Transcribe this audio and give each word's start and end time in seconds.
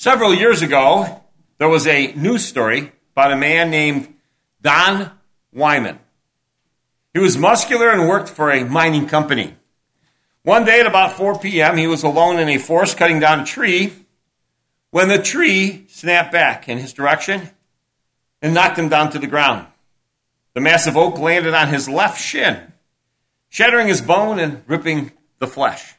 Several 0.00 0.32
years 0.32 0.62
ago, 0.62 1.20
there 1.58 1.68
was 1.68 1.86
a 1.86 2.14
news 2.14 2.42
story 2.46 2.90
about 3.12 3.32
a 3.32 3.36
man 3.36 3.70
named 3.70 4.14
Don 4.62 5.10
Wyman. 5.52 5.98
He 7.12 7.20
was 7.20 7.36
muscular 7.36 7.90
and 7.90 8.08
worked 8.08 8.30
for 8.30 8.50
a 8.50 8.64
mining 8.64 9.06
company. 9.06 9.56
One 10.42 10.64
day 10.64 10.80
at 10.80 10.86
about 10.86 11.18
4 11.18 11.40
p.m., 11.40 11.76
he 11.76 11.86
was 11.86 12.02
alone 12.02 12.38
in 12.38 12.48
a 12.48 12.56
forest 12.56 12.96
cutting 12.96 13.20
down 13.20 13.40
a 13.40 13.44
tree 13.44 13.92
when 14.90 15.08
the 15.08 15.18
tree 15.18 15.84
snapped 15.90 16.32
back 16.32 16.66
in 16.66 16.78
his 16.78 16.94
direction 16.94 17.50
and 18.40 18.54
knocked 18.54 18.78
him 18.78 18.88
down 18.88 19.10
to 19.10 19.18
the 19.18 19.26
ground. 19.26 19.66
The 20.54 20.62
massive 20.62 20.96
oak 20.96 21.18
landed 21.18 21.52
on 21.52 21.68
his 21.68 21.90
left 21.90 22.18
shin, 22.18 22.72
shattering 23.50 23.88
his 23.88 24.00
bone 24.00 24.38
and 24.38 24.62
ripping 24.66 25.12
the 25.40 25.46
flesh. 25.46 25.92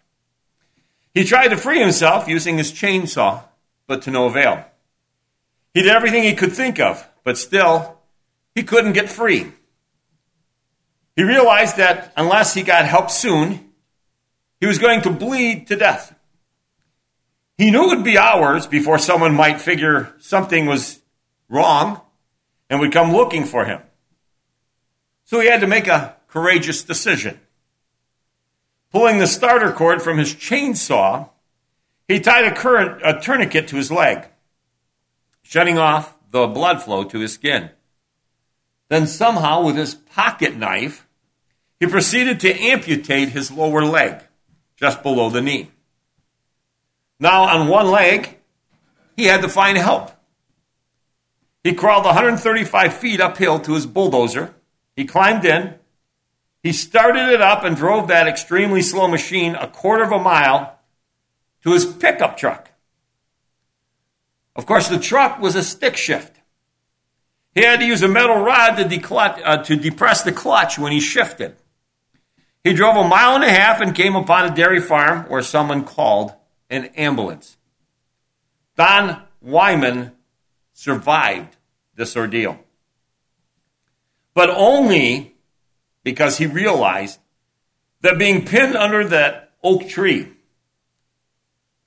He 1.14 1.24
tried 1.24 1.50
to 1.50 1.58
free 1.58 1.80
himself 1.80 2.28
using 2.28 2.58
his 2.58 2.72
chainsaw, 2.72 3.44
but 3.92 4.04
to 4.04 4.10
no 4.10 4.28
avail. 4.28 4.64
He 5.74 5.82
did 5.82 5.92
everything 5.92 6.24
he 6.24 6.34
could 6.34 6.54
think 6.54 6.80
of, 6.80 7.06
but 7.26 7.38
still, 7.38 8.00
he 8.56 8.64
couldn't 8.64 8.94
get 8.94 9.10
free. 9.10 9.52
He 11.18 11.24
realized 11.24 11.76
that 11.76 12.14
unless 12.16 12.54
he 12.54 12.64
got 12.64 12.86
help 12.86 13.12
soon, 13.12 13.70
he 14.62 14.66
was 14.66 14.80
going 14.80 15.02
to 15.02 15.10
bleed 15.10 15.68
to 15.68 15.76
death. 15.76 16.16
He 17.58 17.70
knew 17.70 17.92
it 17.92 17.98
would 17.98 18.06
be 18.06 18.18
hours 18.18 18.66
before 18.66 18.98
someone 18.98 19.36
might 19.36 19.60
figure 19.60 20.16
something 20.20 20.68
was 20.68 21.02
wrong 21.50 22.00
and 22.70 22.80
would 22.80 22.94
come 22.94 23.12
looking 23.12 23.44
for 23.44 23.66
him. 23.66 23.82
So 25.26 25.42
he 25.42 25.50
had 25.50 25.60
to 25.60 25.68
make 25.68 25.88
a 25.88 26.16
courageous 26.30 26.82
decision. 26.82 27.42
Pulling 28.90 29.20
the 29.20 29.28
starter 29.28 29.74
cord 29.74 30.02
from 30.02 30.18
his 30.18 30.34
chainsaw, 30.34 31.28
he 32.12 32.20
tied 32.20 32.46
a, 32.46 32.54
current, 32.54 33.02
a 33.04 33.20
tourniquet 33.20 33.70
to 33.70 33.78
his 33.78 33.92
leg, 33.92 34.28
shutting 35.44 35.78
off 35.78 36.16
the 36.30 36.48
blood 36.48 36.82
flow 36.82 37.04
to 37.06 37.20
his 37.20 37.34
skin. 37.34 37.70
Then, 38.90 39.08
somehow, 39.08 39.64
with 39.64 39.78
his 39.78 39.96
pocket 39.96 40.56
knife, 40.56 41.08
he 41.80 41.88
proceeded 41.88 42.40
to 42.42 42.54
amputate 42.54 43.30
his 43.30 43.50
lower 43.50 43.86
leg 43.86 44.24
just 44.76 45.02
below 45.02 45.30
the 45.30 45.42
knee. 45.42 45.72
Now, 47.20 47.44
on 47.44 47.68
one 47.68 47.90
leg, 47.90 48.38
he 49.16 49.26
had 49.26 49.42
to 49.42 49.50
find 49.50 49.78
help. 49.78 50.12
He 51.64 51.74
crawled 51.74 52.06
135 52.06 52.94
feet 52.94 53.22
uphill 53.22 53.60
to 53.60 53.74
his 53.74 53.86
bulldozer. 53.86 54.54
He 54.96 55.06
climbed 55.06 55.46
in. 55.46 55.76
He 56.64 56.74
started 56.74 57.30
it 57.30 57.42
up 57.42 57.64
and 57.64 57.76
drove 57.76 58.08
that 58.08 58.28
extremely 58.28 58.82
slow 58.82 59.08
machine 59.08 59.56
a 59.56 59.68
quarter 59.68 60.04
of 60.04 60.12
a 60.12 60.20
mile 60.20 60.80
to 61.64 61.74
his 61.74 61.86
pickup 61.86 62.38
truck. 62.38 62.72
Of 64.56 64.66
course, 64.66 64.88
the 64.88 65.00
truck 65.00 65.40
was 65.40 65.56
a 65.56 65.64
stick 65.64 65.96
shift. 65.96 66.38
He 67.54 67.64
had 67.64 67.80
to 67.80 67.86
use 67.86 68.02
a 68.02 68.08
metal 68.08 68.38
rod 68.38 68.76
to, 68.76 68.86
uh, 69.46 69.64
to 69.64 69.76
depress 69.76 70.24
the 70.24 70.32
clutch 70.32 70.80
when 70.80 70.92
he 70.92 71.00
shifted. 71.00 71.56
He 72.64 72.74
drove 72.74 72.96
a 72.96 73.08
mile 73.08 73.36
and 73.36 73.44
a 73.44 73.50
half 73.50 73.82
and 73.82 73.96
came 73.96 74.16
upon 74.16 74.46
a 74.46 74.56
dairy 74.56 74.80
farm 74.80 75.26
where 75.30 75.42
someone 75.42 75.84
called 75.84 76.34
an 76.70 76.86
ambulance. 76.96 77.58
Don 78.78 79.22
Wyman 79.42 80.12
survived 80.74 81.58
this 81.96 82.16
ordeal. 82.16 82.60
But 84.34 84.50
only 84.50 85.36
because 86.04 86.38
he 86.38 86.46
realized 86.46 87.20
that 88.02 88.18
being 88.18 88.46
pinned 88.46 88.76
under 88.76 89.04
that 89.06 89.52
oak 89.64 89.88
tree 89.88 90.32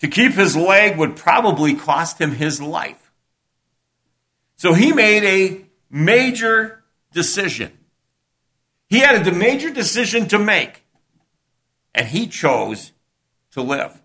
to 0.00 0.08
keep 0.08 0.32
his 0.32 0.56
leg 0.56 0.98
would 0.98 1.16
probably 1.16 1.74
cost 1.74 2.20
him 2.20 2.32
his 2.32 2.60
life. 2.60 3.12
So 4.56 4.72
he 4.72 4.92
made 4.92 5.24
a 5.24 5.64
major 5.90 6.82
decision. 7.12 7.72
He 8.88 8.98
had 8.98 9.27
a 9.27 9.33
major 9.33 9.70
decision 9.70 10.28
to 10.28 10.38
make, 10.38 10.84
and 11.94 12.06
he 12.06 12.27
chose 12.27 12.92
to 13.52 13.62
live. 13.62 14.00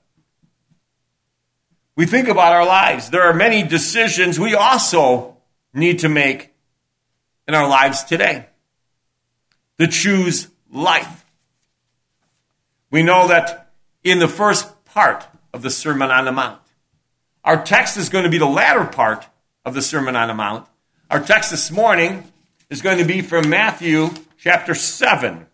We 1.96 2.06
think 2.06 2.28
about 2.28 2.54
our 2.54 2.66
lives. 2.66 3.10
There 3.10 3.24
are 3.24 3.34
many 3.34 3.62
decisions 3.62 4.40
we 4.40 4.56
also 4.56 5.38
need 5.74 6.00
to 6.00 6.10
make 6.10 6.54
in 7.48 7.56
our 7.56 7.68
lives 7.68 8.04
today 8.04 8.46
to 9.80 9.88
choose 9.88 10.48
life. 10.72 11.26
We 12.92 13.04
know 13.04 13.28
that 13.28 13.72
in 14.04 14.20
the 14.20 14.28
first 14.28 14.86
part 14.86 15.28
of 15.54 15.62
the 15.62 15.70
Sermon 15.70 16.12
on 16.12 16.26
the 16.26 16.32
Mount, 16.32 16.62
our 17.44 17.64
text 17.64 17.98
is 17.98 18.10
going 18.10 18.26
to 18.26 18.30
be 18.30 18.38
the 18.38 18.46
latter 18.46 18.86
part 18.86 19.28
of 19.66 19.74
the 19.74 19.82
Sermon 19.82 20.16
on 20.16 20.28
the 20.28 20.34
Mount. 20.34 20.68
Our 21.10 21.20
text 21.20 21.52
this 21.52 21.72
morning 21.72 22.32
is 22.70 22.82
going 22.82 23.00
to 23.00 23.06
be 23.06 23.22
from 23.22 23.50
Matthew 23.50 24.10
chapter 24.38 24.76
7, 24.76 25.48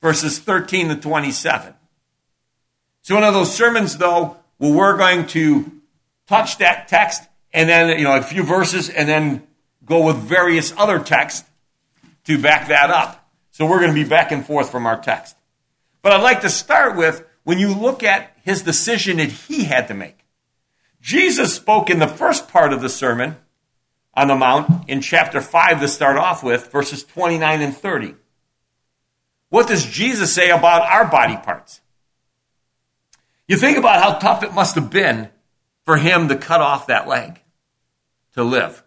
verses 0.00 0.38
13 0.38 0.88
to 0.88 0.96
27. 0.96 1.74
So 3.02 3.14
one 3.14 3.24
of 3.24 3.34
those 3.34 3.54
sermons, 3.54 3.98
though, 3.98 4.36
where 4.58 4.72
we're 4.72 4.96
going 4.96 5.26
to 5.28 5.70
touch 6.26 6.58
that 6.58 6.88
text 6.88 7.22
and 7.52 7.68
then, 7.68 7.96
you 7.98 8.04
know, 8.04 8.16
a 8.16 8.22
few 8.22 8.42
verses 8.42 8.88
and 8.90 9.08
then 9.08 9.46
go 9.84 10.04
with 10.04 10.16
various 10.16 10.74
other 10.76 10.98
texts 10.98 11.48
to 12.24 12.38
back 12.38 12.68
that 12.68 12.90
up. 12.90 13.30
So 13.52 13.64
we're 13.64 13.78
going 13.78 13.94
to 13.94 14.02
be 14.02 14.08
back 14.08 14.32
and 14.32 14.44
forth 14.44 14.70
from 14.70 14.86
our 14.86 15.00
text. 15.00 15.36
But 16.02 16.12
I'd 16.12 16.22
like 16.22 16.42
to 16.42 16.50
start 16.50 16.96
with 16.96 17.24
when 17.44 17.58
you 17.58 17.72
look 17.72 18.02
at 18.02 18.35
his 18.46 18.62
decision 18.62 19.16
that 19.16 19.32
he 19.32 19.64
had 19.64 19.88
to 19.88 19.94
make. 19.94 20.24
Jesus 21.00 21.52
spoke 21.52 21.90
in 21.90 21.98
the 21.98 22.06
first 22.06 22.48
part 22.48 22.72
of 22.72 22.80
the 22.80 22.88
sermon 22.88 23.36
on 24.14 24.28
the 24.28 24.36
Mount 24.36 24.88
in 24.88 25.00
chapter 25.00 25.40
5 25.40 25.80
to 25.80 25.88
start 25.88 26.16
off 26.16 26.44
with, 26.44 26.70
verses 26.70 27.02
29 27.02 27.60
and 27.60 27.76
30. 27.76 28.14
What 29.48 29.66
does 29.66 29.84
Jesus 29.84 30.32
say 30.32 30.50
about 30.50 30.82
our 30.82 31.06
body 31.06 31.36
parts? 31.36 31.80
You 33.48 33.56
think 33.56 33.78
about 33.78 34.00
how 34.00 34.18
tough 34.20 34.44
it 34.44 34.54
must 34.54 34.76
have 34.76 34.90
been 34.90 35.28
for 35.84 35.96
him 35.96 36.28
to 36.28 36.36
cut 36.36 36.60
off 36.60 36.86
that 36.86 37.08
leg 37.08 37.40
to 38.34 38.44
live. 38.44 38.84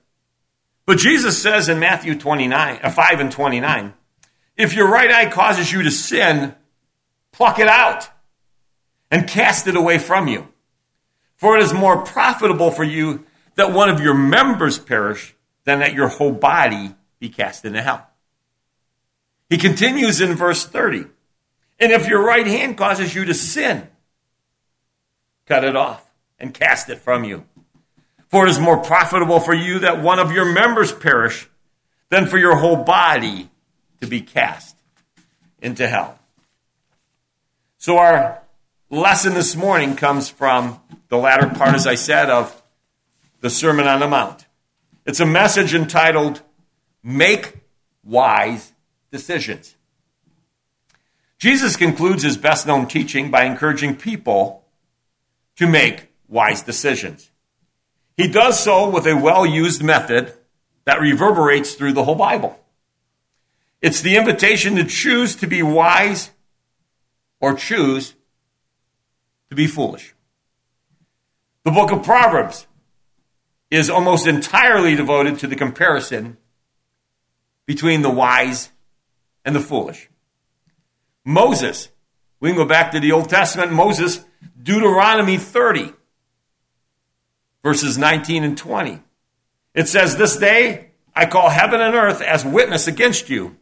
But 0.85 0.99
Jesus 0.99 1.41
says 1.41 1.67
in 1.67 1.79
Matthew 1.79 2.17
29, 2.17 2.79
uh, 2.81 2.89
5 2.89 3.19
and 3.19 3.31
29, 3.31 3.93
if 4.55 4.73
your 4.73 4.89
right 4.89 5.11
eye 5.11 5.29
causes 5.29 5.71
you 5.71 5.83
to 5.83 5.91
sin, 5.91 6.55
pluck 7.33 7.59
it 7.59 7.67
out 7.67 8.09
and 9.11 9.27
cast 9.27 9.67
it 9.67 9.75
away 9.75 9.97
from 9.97 10.27
you. 10.27 10.47
For 11.37 11.57
it 11.57 11.63
is 11.63 11.73
more 11.73 12.01
profitable 12.01 12.71
for 12.71 12.83
you 12.83 13.25
that 13.55 13.71
one 13.71 13.89
of 13.89 14.01
your 14.01 14.13
members 14.13 14.77
perish 14.77 15.35
than 15.63 15.79
that 15.79 15.93
your 15.93 16.07
whole 16.07 16.31
body 16.31 16.95
be 17.19 17.29
cast 17.29 17.65
into 17.65 17.81
hell. 17.81 18.07
He 19.49 19.57
continues 19.57 20.21
in 20.21 20.35
verse 20.35 20.65
30. 20.65 21.05
And 21.79 21.91
if 21.91 22.07
your 22.07 22.23
right 22.23 22.45
hand 22.45 22.77
causes 22.77 23.15
you 23.15 23.25
to 23.25 23.33
sin, 23.33 23.87
cut 25.45 25.63
it 25.63 25.75
off 25.75 26.05
and 26.37 26.53
cast 26.53 26.89
it 26.89 26.99
from 26.99 27.23
you. 27.23 27.45
For 28.27 28.45
it 28.45 28.49
is 28.49 28.59
more 28.59 28.77
profitable 28.77 29.39
for 29.39 29.53
you 29.53 29.79
that 29.79 30.03
one 30.03 30.19
of 30.19 30.31
your 30.31 30.45
members 30.45 30.91
perish 30.91 31.49
than 32.09 32.27
for 32.27 32.37
your 32.37 32.57
whole 32.57 32.83
body 32.83 33.49
to 34.01 34.07
be 34.07 34.21
cast 34.21 34.75
into 35.61 35.87
hell. 35.87 36.19
So 37.77 37.97
our 37.97 38.41
lesson 38.97 39.35
this 39.35 39.55
morning 39.55 39.95
comes 39.95 40.29
from 40.29 40.81
the 41.09 41.17
latter 41.17 41.47
part, 41.47 41.75
as 41.75 41.85
I 41.85 41.95
said, 41.95 42.29
of 42.29 42.61
the 43.41 43.49
Sermon 43.49 43.87
on 43.87 43.99
the 43.99 44.07
Mount. 44.07 44.47
It's 45.05 45.19
a 45.19 45.25
message 45.25 45.75
entitled 45.75 46.41
Make 47.03 47.53
Wise 48.03 48.73
Decisions. 49.11 49.75
Jesus 51.37 51.75
concludes 51.75 52.23
his 52.23 52.35
best 52.35 52.67
known 52.67 52.87
teaching 52.87 53.31
by 53.31 53.43
encouraging 53.45 53.95
people 53.95 54.65
to 55.55 55.67
make 55.67 56.09
wise 56.27 56.61
decisions. 56.61 57.31
He 58.17 58.27
does 58.27 58.61
so 58.61 58.89
with 58.89 59.07
a 59.07 59.15
well 59.15 59.45
used 59.45 59.81
method 59.81 60.33
that 60.83 60.99
reverberates 60.99 61.75
through 61.75 61.93
the 61.93 62.03
whole 62.03 62.15
Bible. 62.15 62.59
It's 63.81 64.01
the 64.01 64.17
invitation 64.17 64.75
to 64.75 64.83
choose 64.83 65.35
to 65.37 65.47
be 65.47 65.63
wise 65.63 66.31
or 67.39 67.53
choose 67.53 68.15
to 69.49 69.55
be 69.55 69.67
foolish. 69.67 70.13
The 71.63 71.71
book 71.71 71.91
of 71.91 72.03
Proverbs 72.03 72.67
is 73.69 73.89
almost 73.89 74.27
entirely 74.27 74.95
devoted 74.95 75.39
to 75.39 75.47
the 75.47 75.55
comparison 75.55 76.37
between 77.65 78.01
the 78.01 78.09
wise 78.09 78.71
and 79.45 79.55
the 79.55 79.59
foolish. 79.59 80.09
Moses, 81.23 81.89
we 82.39 82.49
can 82.49 82.57
go 82.57 82.65
back 82.65 82.91
to 82.91 82.99
the 82.99 83.11
Old 83.11 83.29
Testament, 83.29 83.71
Moses, 83.71 84.23
Deuteronomy 84.61 85.37
30, 85.37 85.93
verses 87.63 87.97
19 87.97 88.43
and 88.43 88.57
20. 88.57 89.01
It 89.75 89.87
says, 89.87 90.15
This 90.15 90.37
day 90.37 90.91
I 91.15 91.25
call 91.25 91.49
heaven 91.49 91.81
and 91.81 91.93
earth 91.95 92.21
as 92.21 92.45
witness 92.45 92.87
against 92.87 93.29
you, 93.29 93.57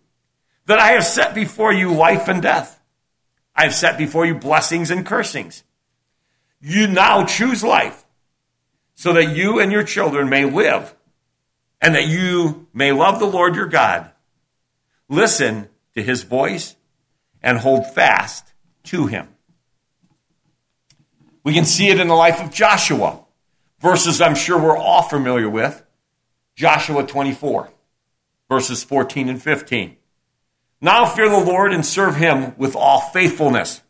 that 0.68 0.80
I 0.80 0.92
have 0.92 1.06
set 1.06 1.34
before 1.34 1.74
you 1.74 1.94
life 1.94 2.28
and 2.28 2.42
death. 2.42 2.80
I 3.56 3.64
have 3.64 3.74
set 3.74 3.98
before 3.98 4.26
you 4.26 4.36
blessings 4.36 4.92
and 4.92 5.06
cursings. 5.06 5.64
You 6.60 6.88
now 6.88 7.26
choose 7.26 7.64
life 7.64 8.06
so 8.96 9.14
that 9.14 9.36
you 9.36 9.60
and 9.60 9.72
your 9.72 9.84
children 9.84 10.30
may 10.30 10.46
live 10.46 10.96
and 11.80 11.96
that 11.96 12.08
you 12.08 12.68
may 12.74 12.92
love 12.92 13.20
the 13.20 13.26
Lord 13.26 13.56
your 13.56 13.68
God. 13.68 14.10
Listen 15.08 15.70
to 15.94 16.02
his 16.02 16.24
voice 16.24 16.76
and 17.42 17.60
hold 17.60 17.94
fast 17.94 18.54
to 18.86 19.06
him. 19.06 19.28
We 21.44 21.54
can 21.54 21.66
see 21.66 21.90
it 21.90 22.00
in 22.00 22.08
the 22.08 22.16
life 22.16 22.42
of 22.42 22.52
Joshua. 22.52 23.24
Verses 23.80 24.20
I'm 24.20 24.36
sure 24.36 24.60
we're 24.60 24.78
all 24.78 25.04
familiar 25.04 25.50
with. 25.50 25.84
Joshua 26.56 27.06
24, 27.06 27.70
verses 28.50 28.84
14 28.84 29.30
and 29.30 29.42
15. 29.42 29.96
Now 30.82 31.06
fear 31.06 31.30
the 31.30 31.38
Lord 31.38 31.72
and 31.72 31.86
serve 31.86 32.16
him 32.16 32.56
with 32.58 32.76
all 32.76 33.00
faithfulness. 33.00 33.82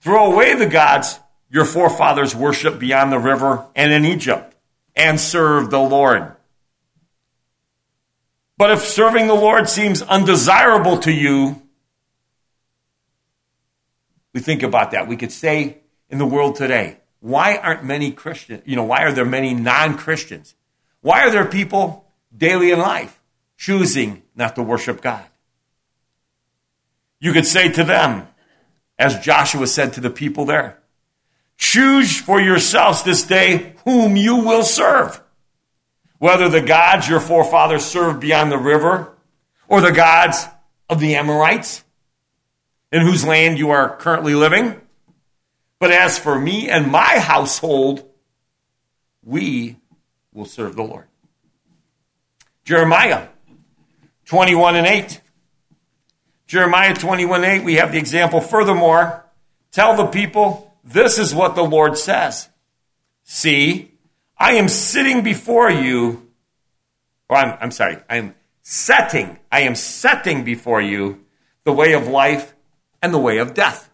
Throw 0.00 0.32
away 0.32 0.54
the 0.54 0.66
gods 0.66 1.20
your 1.50 1.64
forefathers 1.64 2.34
worshiped 2.34 2.78
beyond 2.78 3.12
the 3.12 3.18
river 3.18 3.66
and 3.74 3.92
in 3.92 4.04
Egypt 4.04 4.54
and 4.94 5.18
serve 5.20 5.70
the 5.70 5.80
Lord. 5.80 6.32
But 8.56 8.70
if 8.72 8.82
serving 8.82 9.26
the 9.26 9.34
Lord 9.34 9.68
seems 9.68 10.02
undesirable 10.02 10.98
to 10.98 11.12
you, 11.12 11.62
we 14.32 14.40
think 14.40 14.62
about 14.62 14.92
that. 14.92 15.08
We 15.08 15.16
could 15.16 15.32
say 15.32 15.78
in 16.08 16.18
the 16.18 16.26
world 16.26 16.56
today, 16.56 16.98
why 17.20 17.56
aren't 17.56 17.84
many 17.84 18.12
Christians, 18.12 18.62
you 18.66 18.76
know, 18.76 18.84
why 18.84 19.02
are 19.02 19.12
there 19.12 19.24
many 19.24 19.54
non 19.54 19.96
Christians? 19.96 20.54
Why 21.00 21.22
are 21.26 21.30
there 21.30 21.46
people 21.46 22.06
daily 22.36 22.70
in 22.70 22.78
life 22.78 23.20
choosing 23.56 24.22
not 24.34 24.54
to 24.56 24.62
worship 24.62 25.00
God? 25.00 25.24
You 27.18 27.32
could 27.32 27.46
say 27.46 27.70
to 27.72 27.84
them, 27.84 28.28
as 28.98 29.18
Joshua 29.20 29.66
said 29.66 29.94
to 29.94 30.00
the 30.00 30.10
people 30.10 30.44
there, 30.44 30.79
choose 31.60 32.18
for 32.18 32.40
yourselves 32.40 33.02
this 33.02 33.22
day 33.22 33.74
whom 33.84 34.16
you 34.16 34.36
will 34.36 34.64
serve. 34.64 35.22
Whether 36.18 36.48
the 36.48 36.62
gods 36.62 37.08
your 37.08 37.20
forefathers 37.20 37.84
served 37.84 38.20
beyond 38.20 38.50
the 38.50 38.58
river 38.58 39.14
or 39.68 39.80
the 39.80 39.92
gods 39.92 40.46
of 40.88 40.98
the 41.00 41.14
Amorites 41.14 41.84
in 42.90 43.02
whose 43.02 43.24
land 43.24 43.58
you 43.58 43.70
are 43.70 43.96
currently 43.96 44.34
living. 44.34 44.80
But 45.78 45.92
as 45.92 46.18
for 46.18 46.38
me 46.38 46.68
and 46.68 46.90
my 46.90 47.18
household, 47.18 48.04
we 49.22 49.76
will 50.32 50.46
serve 50.46 50.76
the 50.76 50.82
Lord. 50.82 51.06
Jeremiah 52.64 53.28
21 54.24 54.76
and 54.76 54.86
8. 54.86 55.20
Jeremiah 56.46 56.94
21 56.94 57.44
8, 57.44 57.64
we 57.64 57.74
have 57.74 57.92
the 57.92 57.98
example. 57.98 58.40
Furthermore, 58.40 59.24
tell 59.70 59.96
the 59.96 60.06
people, 60.06 60.69
this 60.84 61.18
is 61.18 61.34
what 61.34 61.54
the 61.54 61.64
Lord 61.64 61.98
says. 61.98 62.48
See, 63.24 63.92
I 64.36 64.54
am 64.54 64.68
sitting 64.68 65.22
before 65.22 65.70
you, 65.70 66.28
or 67.28 67.36
I'm, 67.36 67.58
I'm 67.60 67.70
sorry, 67.70 67.98
I 68.08 68.16
am 68.16 68.34
setting, 68.62 69.38
I 69.52 69.60
am 69.60 69.74
setting 69.74 70.44
before 70.44 70.80
you 70.80 71.24
the 71.64 71.72
way 71.72 71.92
of 71.92 72.08
life 72.08 72.54
and 73.02 73.12
the 73.12 73.18
way 73.18 73.38
of 73.38 73.54
death. 73.54 73.90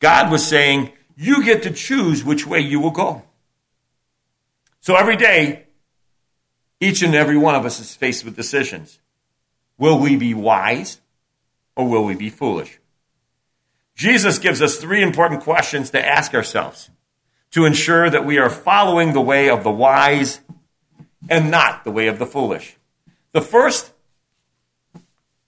God 0.00 0.30
was 0.30 0.46
saying, 0.46 0.92
you 1.16 1.44
get 1.44 1.62
to 1.62 1.70
choose 1.70 2.24
which 2.24 2.46
way 2.46 2.60
you 2.60 2.80
will 2.80 2.90
go. 2.90 3.22
So 4.80 4.96
every 4.96 5.16
day, 5.16 5.64
each 6.80 7.02
and 7.02 7.14
every 7.14 7.38
one 7.38 7.54
of 7.54 7.64
us 7.64 7.80
is 7.80 7.94
faced 7.94 8.24
with 8.24 8.36
decisions. 8.36 8.98
Will 9.78 9.98
we 9.98 10.16
be 10.16 10.34
wise 10.34 11.00
or 11.76 11.88
will 11.88 12.04
we 12.04 12.14
be 12.14 12.30
foolish? 12.30 12.78
Jesus 13.94 14.38
gives 14.38 14.60
us 14.60 14.76
three 14.76 15.02
important 15.02 15.42
questions 15.42 15.90
to 15.90 16.04
ask 16.04 16.34
ourselves 16.34 16.90
to 17.54 17.64
ensure 17.64 18.10
that 18.10 18.26
we 18.26 18.36
are 18.36 18.50
following 18.50 19.12
the 19.12 19.20
way 19.20 19.48
of 19.48 19.62
the 19.62 19.70
wise 19.70 20.40
and 21.28 21.52
not 21.52 21.84
the 21.84 21.90
way 21.92 22.08
of 22.08 22.18
the 22.18 22.26
foolish. 22.26 22.76
The 23.30 23.40
first 23.40 23.92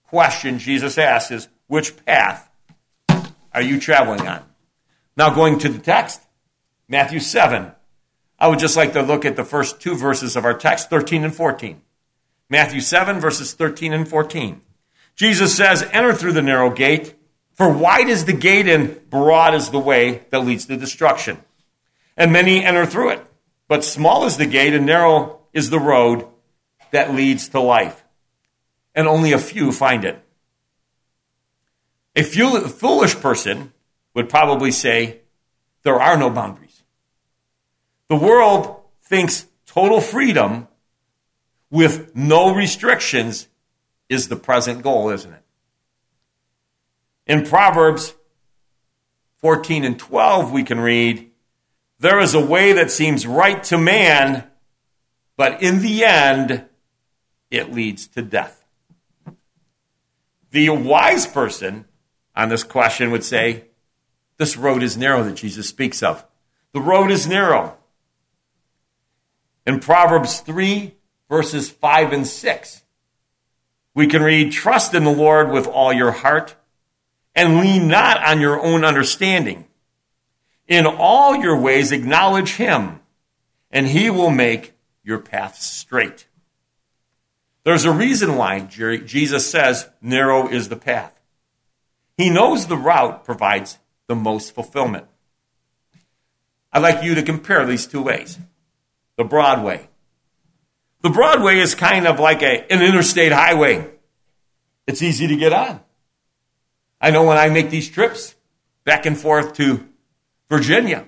question 0.07 0.57
Jesus 0.57 0.97
asks 0.97 1.31
is, 1.31 1.49
which 1.67 1.97
path 2.05 2.49
are 3.53 3.61
you 3.61 3.77
traveling 3.77 4.25
on? 4.25 4.41
Now, 5.17 5.33
going 5.33 5.59
to 5.59 5.69
the 5.69 5.79
text, 5.79 6.21
Matthew 6.87 7.19
7. 7.19 7.73
I 8.39 8.47
would 8.47 8.59
just 8.59 8.77
like 8.77 8.93
to 8.93 9.01
look 9.01 9.25
at 9.25 9.35
the 9.35 9.43
first 9.43 9.81
two 9.81 9.95
verses 9.95 10.37
of 10.37 10.45
our 10.45 10.53
text, 10.53 10.89
13 10.89 11.25
and 11.25 11.35
14. 11.35 11.81
Matthew 12.49 12.79
7, 12.79 13.19
verses 13.19 13.53
13 13.53 13.91
and 13.91 14.07
14. 14.07 14.61
Jesus 15.15 15.57
says, 15.57 15.83
Enter 15.91 16.13
through 16.13 16.33
the 16.33 16.41
narrow 16.41 16.69
gate, 16.69 17.15
for 17.57 17.69
wide 17.69 18.07
is 18.07 18.25
the 18.25 18.33
gate 18.33 18.67
and 18.67 19.09
broad 19.09 19.55
is 19.55 19.71
the 19.71 19.79
way 19.79 20.25
that 20.29 20.45
leads 20.45 20.67
to 20.67 20.77
destruction. 20.77 21.39
And 22.15 22.31
many 22.31 22.63
enter 22.63 22.85
through 22.85 23.09
it. 23.09 23.25
But 23.67 23.83
small 23.83 24.25
is 24.25 24.37
the 24.37 24.45
gate 24.45 24.73
and 24.73 24.85
narrow 24.85 25.39
is 25.53 25.71
the 25.71 25.79
road 25.79 26.27
that 26.91 27.15
leads 27.15 27.49
to 27.49 27.59
life. 27.59 28.03
And 28.93 29.07
only 29.07 29.31
a 29.33 29.39
few 29.39 29.71
find 29.71 30.05
it. 30.05 30.23
A 32.15 32.23
foolish 32.23 33.15
person 33.15 33.73
would 34.13 34.29
probably 34.29 34.71
say 34.71 35.21
there 35.81 35.99
are 35.99 36.17
no 36.17 36.29
boundaries. 36.29 36.83
The 38.07 38.15
world 38.15 38.81
thinks 39.01 39.47
total 39.65 39.99
freedom 39.99 40.67
with 41.69 42.15
no 42.15 42.53
restrictions 42.53 43.47
is 44.09 44.27
the 44.27 44.35
present 44.35 44.83
goal, 44.83 45.09
isn't 45.09 45.33
it? 45.33 45.43
In 47.27 47.45
Proverbs 47.45 48.13
14 49.39 49.83
and 49.83 49.99
12, 49.99 50.51
we 50.51 50.63
can 50.63 50.79
read, 50.79 51.29
There 51.99 52.19
is 52.19 52.33
a 52.33 52.45
way 52.45 52.73
that 52.73 52.89
seems 52.89 53.27
right 53.27 53.63
to 53.65 53.77
man, 53.77 54.45
but 55.35 55.61
in 55.61 55.81
the 55.81 56.05
end, 56.05 56.65
it 57.51 57.73
leads 57.73 58.07
to 58.07 58.21
death. 58.21 58.63
The 60.51 60.69
wise 60.69 61.27
person 61.27 61.85
on 62.35 62.49
this 62.49 62.63
question 62.63 63.11
would 63.11 63.23
say, 63.23 63.65
this 64.37 64.55
road 64.55 64.83
is 64.83 64.97
narrow 64.97 65.23
that 65.23 65.35
Jesus 65.35 65.67
speaks 65.67 66.01
of. 66.03 66.25
The 66.71 66.79
road 66.79 67.11
is 67.11 67.27
narrow. 67.27 67.75
In 69.65 69.79
Proverbs 69.79 70.39
3, 70.39 70.95
verses 71.27 71.69
5 71.69 72.13
and 72.13 72.25
6, 72.25 72.83
we 73.93 74.07
can 74.07 74.21
read, 74.21 74.51
Trust 74.51 74.93
in 74.93 75.03
the 75.03 75.11
Lord 75.11 75.51
with 75.51 75.67
all 75.67 75.91
your 75.91 76.11
heart 76.11 76.55
and 77.37 77.59
lean 77.59 77.87
not 77.87 78.21
on 78.25 78.41
your 78.41 78.59
own 78.59 78.83
understanding. 78.83 79.65
In 80.67 80.87
all 80.87 81.35
your 81.35 81.57
ways, 81.57 81.91
acknowledge 81.91 82.55
him, 82.55 82.99
and 83.71 83.87
he 83.87 84.09
will 84.09 84.31
make 84.31 84.73
your 85.03 85.19
paths 85.19 85.63
straight. 85.63 86.27
There's 87.63 87.85
a 87.85 87.91
reason 87.91 88.35
why 88.37 88.61
Jesus 88.61 89.49
says 89.49 89.87
narrow 90.01 90.49
is 90.49 90.67
the 90.67 90.75
path. 90.75 91.13
He 92.17 92.31
knows 92.31 92.65
the 92.65 92.75
route 92.75 93.23
provides 93.23 93.77
the 94.07 94.15
most 94.15 94.55
fulfillment. 94.55 95.05
I'd 96.73 96.81
like 96.81 97.03
you 97.03 97.13
to 97.15 97.23
compare 97.23 97.65
these 97.65 97.85
two 97.85 98.01
ways. 98.01 98.39
The 99.15 99.23
Broadway. 99.23 99.89
The 101.01 101.09
Broadway 101.11 101.59
is 101.59 101.75
kind 101.75 102.07
of 102.07 102.19
like 102.19 102.41
a, 102.41 102.65
an 102.71 102.81
interstate 102.81 103.31
highway. 103.31 103.87
It's 104.87 105.03
easy 105.03 105.27
to 105.27 105.35
get 105.35 105.53
on. 105.53 105.81
I 106.99 107.11
know 107.11 107.23
when 107.23 107.37
I 107.37 107.49
make 107.49 107.69
these 107.69 107.89
trips 107.89 108.35
back 108.83 109.05
and 109.05 109.17
forth 109.17 109.53
to 109.53 109.87
Virginia, 110.49 111.05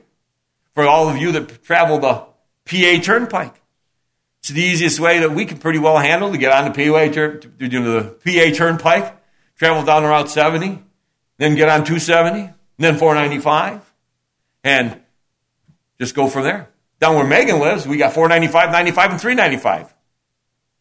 for 0.74 0.88
all 0.88 1.10
of 1.10 1.18
you 1.18 1.32
that 1.32 1.64
travel 1.64 2.00
the 2.00 2.26
PA 2.66 3.02
Turnpike, 3.02 3.60
it's 4.40 4.50
the 4.50 4.62
easiest 4.62 5.00
way 5.00 5.20
that 5.20 5.32
we 5.32 5.46
can 5.46 5.58
pretty 5.58 5.80
well 5.80 5.98
handle 5.98 6.32
to 6.32 6.38
get 6.38 6.52
on 6.52 6.66
the 6.66 6.72
PA, 6.72 7.12
to, 7.12 7.40
the 7.58 8.16
PA 8.24 8.56
Turnpike, 8.56 9.18
travel 9.58 9.84
down 9.84 10.04
Route 10.04 10.30
70, 10.30 10.82
then 11.38 11.56
get 11.56 11.70
on 11.70 11.80
270, 11.84 12.54
then 12.78 12.98
495, 12.98 13.82
and 14.64 15.02
just 16.00 16.16
go 16.16 16.28
from 16.28 16.44
there. 16.44 16.70
Down 17.00 17.16
where 17.16 17.26
Megan 17.26 17.60
lives, 17.60 17.88
we 17.88 17.98
got 17.98 18.14
495, 18.14 18.72
95, 18.72 19.12
and 19.12 19.22
395. 19.22 19.94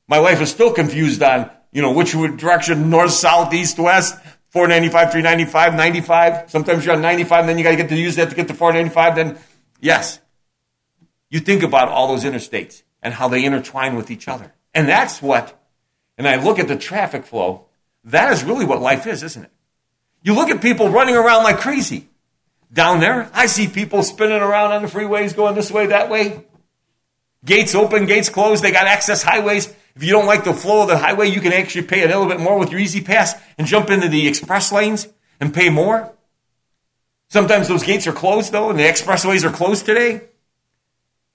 My 0.09 0.21
wife 0.21 0.41
is 0.41 0.51
still 0.51 0.73
confused 0.73 1.23
on, 1.23 1.51
you 1.73 1.83
know, 1.83 1.93
which 1.93 2.13
direction, 2.13 2.91
north, 2.91 3.13
south, 3.13 3.53
east, 3.53 3.79
west, 3.79 4.17
495, 4.51 5.13
395, 5.13 5.75
95. 5.75 6.51
Sometimes 6.51 6.85
you're 6.85 6.95
on 6.95 7.03
95, 7.03 7.41
and 7.41 7.49
then 7.49 7.59
you 7.59 7.65
got 7.65 7.71
to 7.71 7.77
get 7.77 7.89
to 7.91 7.97
use 7.97 8.17
that 8.17 8.31
to 8.31 8.37
get 8.37 8.49
to 8.49 8.55
495. 8.55 9.17
Then, 9.17 9.39
yes, 9.81 10.21
you 11.29 11.41
think 11.41 11.63
about 11.63 11.89
all 11.89 12.09
those 12.09 12.25
interstates 12.25 12.83
and 13.03 13.15
how 13.15 13.29
they 13.29 13.45
intertwine 13.45 13.95
with 13.95 14.11
each 14.11 14.27
other. 14.27 14.53
And 14.75 14.89
that's 14.89 15.21
what, 15.21 15.61
and 16.17 16.27
I 16.27 16.37
look 16.37 16.59
at 16.59 16.69
the 16.69 16.77
traffic 16.77 17.27
flow, 17.27 17.67
that 18.05 18.33
is 18.33 18.45
really 18.45 18.65
what 18.65 18.81
life 18.81 19.07
is, 19.07 19.23
isn't 19.23 19.45
it? 19.45 19.51
You 20.23 20.35
look 20.35 20.51
at 20.51 20.63
people 20.63 20.89
running 20.89 21.15
around 21.15 21.45
like 21.45 21.59
crazy. 21.59 22.09
Down 22.73 23.01
there, 23.01 23.31
I 23.33 23.47
see 23.47 23.67
people 23.67 24.03
spinning 24.03 24.43
around 24.43 24.73
on 24.73 24.83
the 24.83 24.89
freeways 24.89 25.35
going 25.35 25.55
this 25.55 25.71
way, 25.71 25.87
that 25.87 26.11
way. 26.11 26.45
Gates 27.45 27.75
open, 27.75 28.07
gates 28.07 28.29
closed. 28.29 28.63
They 28.63 28.73
got 28.73 28.87
access 28.87 29.23
highways. 29.23 29.73
If 29.95 30.05
you 30.05 30.13
don't 30.13 30.27
like 30.27 30.45
the 30.45 30.55
flow 30.55 30.83
of 30.83 30.89
the 30.89 30.99
highway, 30.99 31.29
you 31.29 31.41
can 31.41 31.53
actually 31.53 31.87
pay 31.87 32.03
a 32.03 32.07
little 32.07 32.29
bit 32.29 32.41
more 32.41 32.59
with 32.59 32.71
your 32.71 32.81
E-ZPass 32.81 33.41
and 33.59 33.67
jump 33.67 33.91
into 33.91 34.09
the 34.09 34.29
express 34.29 34.71
lanes 34.71 35.09
and 35.41 35.53
pay 35.53 35.71
more. 35.71 36.13
Sometimes 37.29 37.69
those 37.69 37.83
gates 37.83 38.07
are 38.07 38.13
closed 38.13 38.53
though, 38.53 38.71
and 38.71 38.79
the 38.79 38.85
expressways 38.85 39.45
are 39.45 39.51
closed 39.51 39.85
today. 39.87 40.23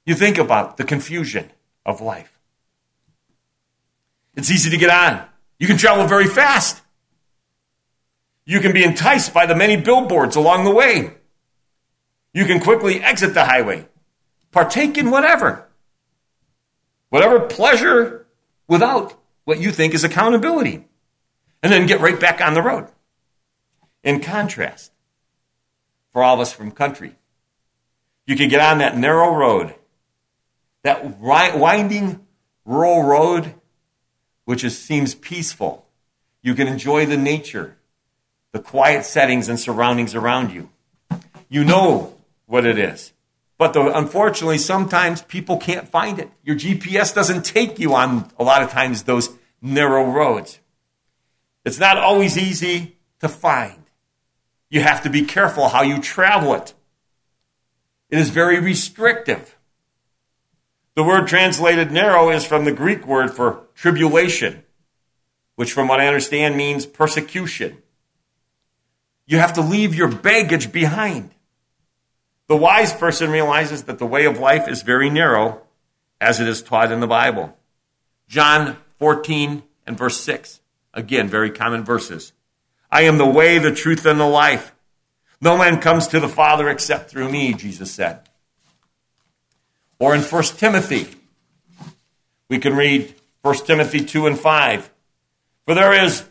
You 0.06 0.16
think 0.16 0.38
about 0.38 0.78
the 0.78 0.84
confusion 0.84 1.52
of 1.86 2.02
life. 2.02 2.40
It's 4.36 4.50
easy 4.50 4.70
to 4.70 4.78
get 4.78 4.90
on. 4.90 5.26
You 5.60 5.68
can 5.68 5.78
travel 5.78 6.08
very 6.08 6.28
fast. 6.28 6.82
You 8.46 8.60
can 8.60 8.74
be 8.74 8.84
enticed 8.84 9.34
by 9.34 9.46
the 9.46 9.56
many 9.56 9.78
billboards 9.78 10.36
along 10.36 10.66
the 10.66 10.72
way. 10.72 11.14
You 12.34 12.46
can 12.46 12.60
quickly 12.60 13.02
exit 13.02 13.34
the 13.34 13.46
highway, 13.46 13.88
partake 14.52 14.98
in 14.98 15.12
whatever, 15.12 15.70
whatever 17.10 17.40
pleasure 17.40 18.23
without 18.67 19.13
what 19.46 19.60
you 19.60 19.72
think 19.72 19.93
is 19.93 20.03
accountability, 20.03 20.86
and 21.62 21.72
then 21.72 21.86
get 21.86 22.01
right 22.01 22.20
back 22.20 22.41
on 22.41 22.53
the 22.53 22.62
road. 22.62 22.88
In 24.03 24.20
contrast, 24.20 24.91
for 26.12 26.24
all 26.24 26.36
of 26.36 26.39
us 26.39 26.53
from 26.53 26.72
country, 26.72 27.15
you 28.25 28.36
can 28.36 28.50
get 28.50 28.62
on 28.62 28.79
that 28.79 28.98
narrow 28.98 29.34
road, 29.34 29.75
that 30.84 31.20
winding 31.20 32.25
rural 32.65 33.03
road, 33.03 33.53
which 34.46 34.63
is, 34.63 34.77
seems 34.77 35.15
peaceful. 35.15 35.86
You 36.41 36.53
can 36.53 36.67
enjoy 36.67 37.05
the 37.05 37.17
nature, 37.17 37.77
the 38.51 38.60
quiet 38.60 39.05
settings 39.05 39.48
and 39.48 39.60
surroundings 39.60 40.15
around 40.15 40.51
you. 40.51 40.70
You 41.50 41.63
know 41.63 42.17
what 42.46 42.65
it 42.65 42.77
is. 42.77 43.12
But 43.63 43.72
the, 43.72 43.98
unfortunately, 43.98 44.58
sometimes 44.58 45.22
people 45.22 45.55
can't 45.55 45.88
find 45.88 46.20
it. 46.20 46.29
Your 46.43 46.58
GPS 46.58 47.15
doesn't 47.15 47.46
take 47.46 47.79
you 47.79 47.96
on 47.96 48.29
a 48.38 48.43
lot 48.43 48.62
of 48.62 48.72
times 48.72 49.03
those 49.03 49.29
narrow 49.62 50.12
roads. 50.12 50.60
It's 51.63 51.79
not 51.79 51.98
always 51.98 52.38
easy 52.38 52.98
to 53.22 53.29
find. 53.29 53.86
You 54.70 54.82
have 54.82 55.01
to 55.03 55.10
be 55.10 55.22
careful 55.22 55.70
how 55.70 55.82
you 55.82 56.01
travel 56.01 56.55
it. 56.55 56.74
It 58.10 58.20
is 58.20 58.32
very 58.32 58.60
restrictive. 58.60 59.58
The 60.96 61.03
word 61.03 61.29
translated 61.29 61.89
narrow 61.89 62.32
is 62.32 62.46
from 62.46 62.65
the 62.65 62.74
Greek 62.74 63.08
word 63.08 63.32
for 63.32 63.67
tribulation, 63.75 64.65
which, 65.55 65.72
from 65.72 65.88
what 65.88 66.01
I 66.01 66.08
understand, 66.08 66.58
means 66.58 66.86
persecution. 66.86 67.77
You 69.25 69.38
have 69.38 69.53
to 69.53 69.62
leave 69.62 69.96
your 69.96 70.10
baggage 70.10 70.74
behind. 70.74 71.34
The 72.54 72.58
wise 72.58 72.94
person 72.94 73.32
realizes 73.32 73.86
that 73.86 73.98
the 73.98 74.06
way 74.06 74.26
of 74.26 74.38
life 74.38 74.68
is 74.68 74.84
very 74.84 75.10
narrow, 75.10 75.64
as 76.22 76.40
it 76.40 76.48
is 76.48 76.62
taught 76.62 76.92
in 76.92 77.00
the 77.00 77.08
Bible. 77.08 77.58
John 78.28 78.78
14 79.00 79.64
and 79.88 79.98
verse 79.98 80.22
6. 80.22 80.62
Again, 80.94 81.28
very 81.28 81.50
common 81.50 81.84
verses. 81.84 82.32
I 82.92 83.06
am 83.06 83.18
the 83.18 83.26
way, 83.26 83.58
the 83.58 83.74
truth, 83.74 84.06
and 84.06 84.20
the 84.20 84.28
life. 84.28 84.76
No 85.42 85.58
man 85.58 85.82
comes 85.82 86.06
to 86.10 86.20
the 86.20 86.30
Father 86.30 86.70
except 86.70 87.10
through 87.10 87.32
me, 87.32 87.56
Jesus 87.56 87.90
said. 87.90 88.20
Or 89.98 90.14
in 90.14 90.22
1 90.22 90.44
Timothy, 90.44 91.08
we 92.50 92.60
can 92.60 92.76
read 92.76 93.16
1 93.42 93.66
Timothy 93.66 94.06
2 94.06 94.28
and 94.28 94.38
5. 94.38 94.92
For 95.66 95.74
there 95.74 96.06
is 96.06 96.24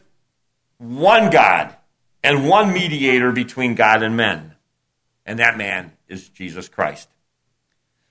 one 0.78 1.30
God 1.30 1.74
and 2.22 2.48
one 2.48 2.72
mediator 2.72 3.32
between 3.32 3.74
God 3.74 4.04
and 4.04 4.16
men, 4.16 4.54
and 5.26 5.40
that 5.40 5.58
man 5.58 5.90
is 6.12 6.28
Jesus 6.28 6.68
Christ. 6.68 7.08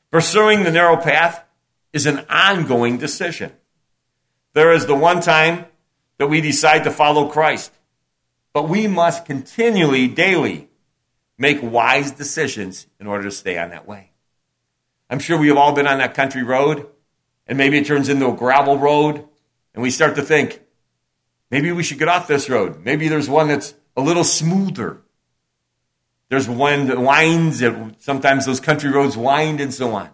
Pursuing 0.10 0.64
the 0.64 0.72
narrow 0.72 0.98
path 0.98 1.46
is 1.94 2.06
an 2.06 2.26
ongoing 2.30 2.98
decision. 2.98 3.54
There 4.54 4.74
is 4.74 4.88
the 4.88 4.96
one 4.96 5.22
time 5.22 5.66
that 6.18 6.28
we 6.28 6.42
decide 6.42 6.84
to 6.84 6.92
follow 6.92 7.30
Christ, 7.30 7.72
but 8.54 8.68
we 8.68 8.88
must 8.88 9.26
continually, 9.26 10.08
daily, 10.08 10.68
make 11.38 11.60
wise 11.62 12.12
decisions 12.12 12.88
in 13.00 13.08
order 13.08 13.24
to 13.26 13.32
stay 13.32 13.58
on 13.58 13.70
that 13.70 13.88
way. 13.88 14.12
I'm 15.10 15.20
sure 15.20 15.38
we 15.38 15.48
have 15.48 15.58
all 15.58 15.74
been 15.74 15.88
on 15.88 16.00
that 16.00 16.14
country 16.14 16.44
road, 16.44 16.88
and 17.48 17.58
maybe 17.58 17.78
it 17.78 17.86
turns 17.86 18.10
into 18.10 18.28
a 18.28 18.36
gravel 18.36 18.78
road, 18.78 19.26
and 19.74 19.84
we 19.84 19.92
start 19.92 20.16
to 20.16 20.22
think, 20.22 20.62
maybe 21.50 21.72
we 21.72 21.84
should 21.84 22.00
get 22.00 22.08
off 22.08 22.28
this 22.28 22.50
road. 22.50 22.84
Maybe 22.84 23.08
there's 23.08 23.30
one 23.30 23.48
that's 23.48 23.74
a 23.96 24.02
little 24.02 24.24
smoother. 24.24 25.02
There's 26.32 26.48
that 26.48 26.98
winds, 26.98 27.62
sometimes 28.00 28.46
those 28.46 28.62
country 28.62 28.90
roads 28.90 29.18
wind 29.18 29.60
and 29.60 29.74
so 29.74 29.92
on. 29.92 30.12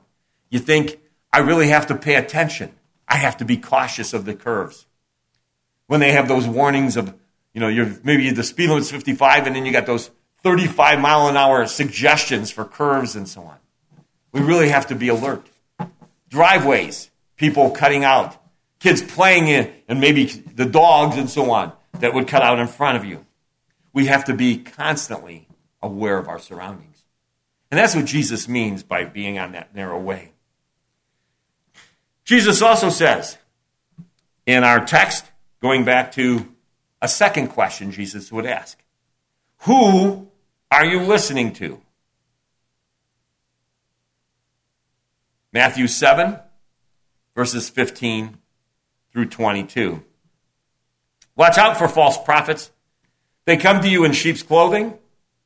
You 0.49 0.57
think, 0.57 0.99
I 1.31 1.41
really 1.41 1.67
have 1.67 1.85
to 1.87 1.95
pay 1.95 2.15
attention. 2.15 2.71
I 3.07 3.17
have 3.17 3.37
to 3.37 3.45
be 3.45 3.55
cautious 3.55 4.15
of 4.15 4.25
the 4.25 4.33
curves. 4.33 4.87
When 5.85 5.99
they 5.99 6.13
have 6.13 6.27
those 6.27 6.47
warnings 6.47 6.97
of, 6.97 7.13
you 7.53 7.61
know, 7.61 7.67
you're, 7.67 7.99
maybe 8.03 8.31
the 8.31 8.41
speed 8.41 8.69
limit's 8.69 8.89
55 8.89 9.45
and 9.45 9.55
then 9.55 9.67
you 9.67 9.71
got 9.71 9.85
those 9.85 10.09
35 10.41 10.99
mile 10.99 11.27
an 11.27 11.37
hour 11.37 11.67
suggestions 11.67 12.49
for 12.49 12.65
curves 12.65 13.15
and 13.15 13.29
so 13.29 13.43
on. 13.43 13.57
We 14.31 14.41
really 14.41 14.69
have 14.69 14.87
to 14.87 14.95
be 14.95 15.09
alert. 15.09 15.45
Driveways, 16.29 17.11
people 17.35 17.69
cutting 17.69 18.03
out, 18.03 18.41
kids 18.79 19.03
playing 19.03 19.49
in, 19.49 19.71
and 19.87 20.01
maybe 20.01 20.25
the 20.25 20.65
dogs 20.65 21.15
and 21.15 21.29
so 21.29 21.51
on 21.51 21.73
that 21.99 22.15
would 22.15 22.27
cut 22.27 22.41
out 22.41 22.57
in 22.57 22.65
front 22.65 22.97
of 22.97 23.05
you. 23.05 23.23
We 23.93 24.07
have 24.07 24.25
to 24.25 24.33
be 24.33 24.57
constantly 24.57 25.46
aware 25.87 26.17
of 26.17 26.27
our 26.27 26.39
surroundings. 26.39 27.03
And 27.71 27.79
that's 27.79 27.95
what 27.95 28.05
Jesus 28.05 28.47
means 28.47 28.83
by 28.83 29.03
being 29.03 29.39
on 29.39 29.53
that 29.53 29.75
narrow 29.75 29.99
way. 29.99 30.31
Jesus 32.23 32.61
also 32.61 32.89
says 32.89 33.37
in 34.45 34.63
our 34.63 34.85
text, 34.85 35.25
going 35.61 35.83
back 35.83 36.11
to 36.13 36.53
a 37.01 37.07
second 37.07 37.49
question 37.49 37.91
Jesus 37.91 38.31
would 38.31 38.45
ask 38.45 38.77
Who 39.59 40.29
are 40.71 40.85
you 40.85 41.01
listening 41.01 41.53
to? 41.53 41.81
Matthew 45.53 45.87
7, 45.87 46.37
verses 47.35 47.69
15 47.69 48.37
through 49.11 49.25
22. 49.25 50.03
Watch 51.35 51.57
out 51.57 51.77
for 51.77 51.87
false 51.87 52.17
prophets. 52.17 52.71
They 53.45 53.57
come 53.57 53.81
to 53.81 53.89
you 53.89 54.03
in 54.03 54.11
sheep's 54.11 54.43
clothing 54.43 54.97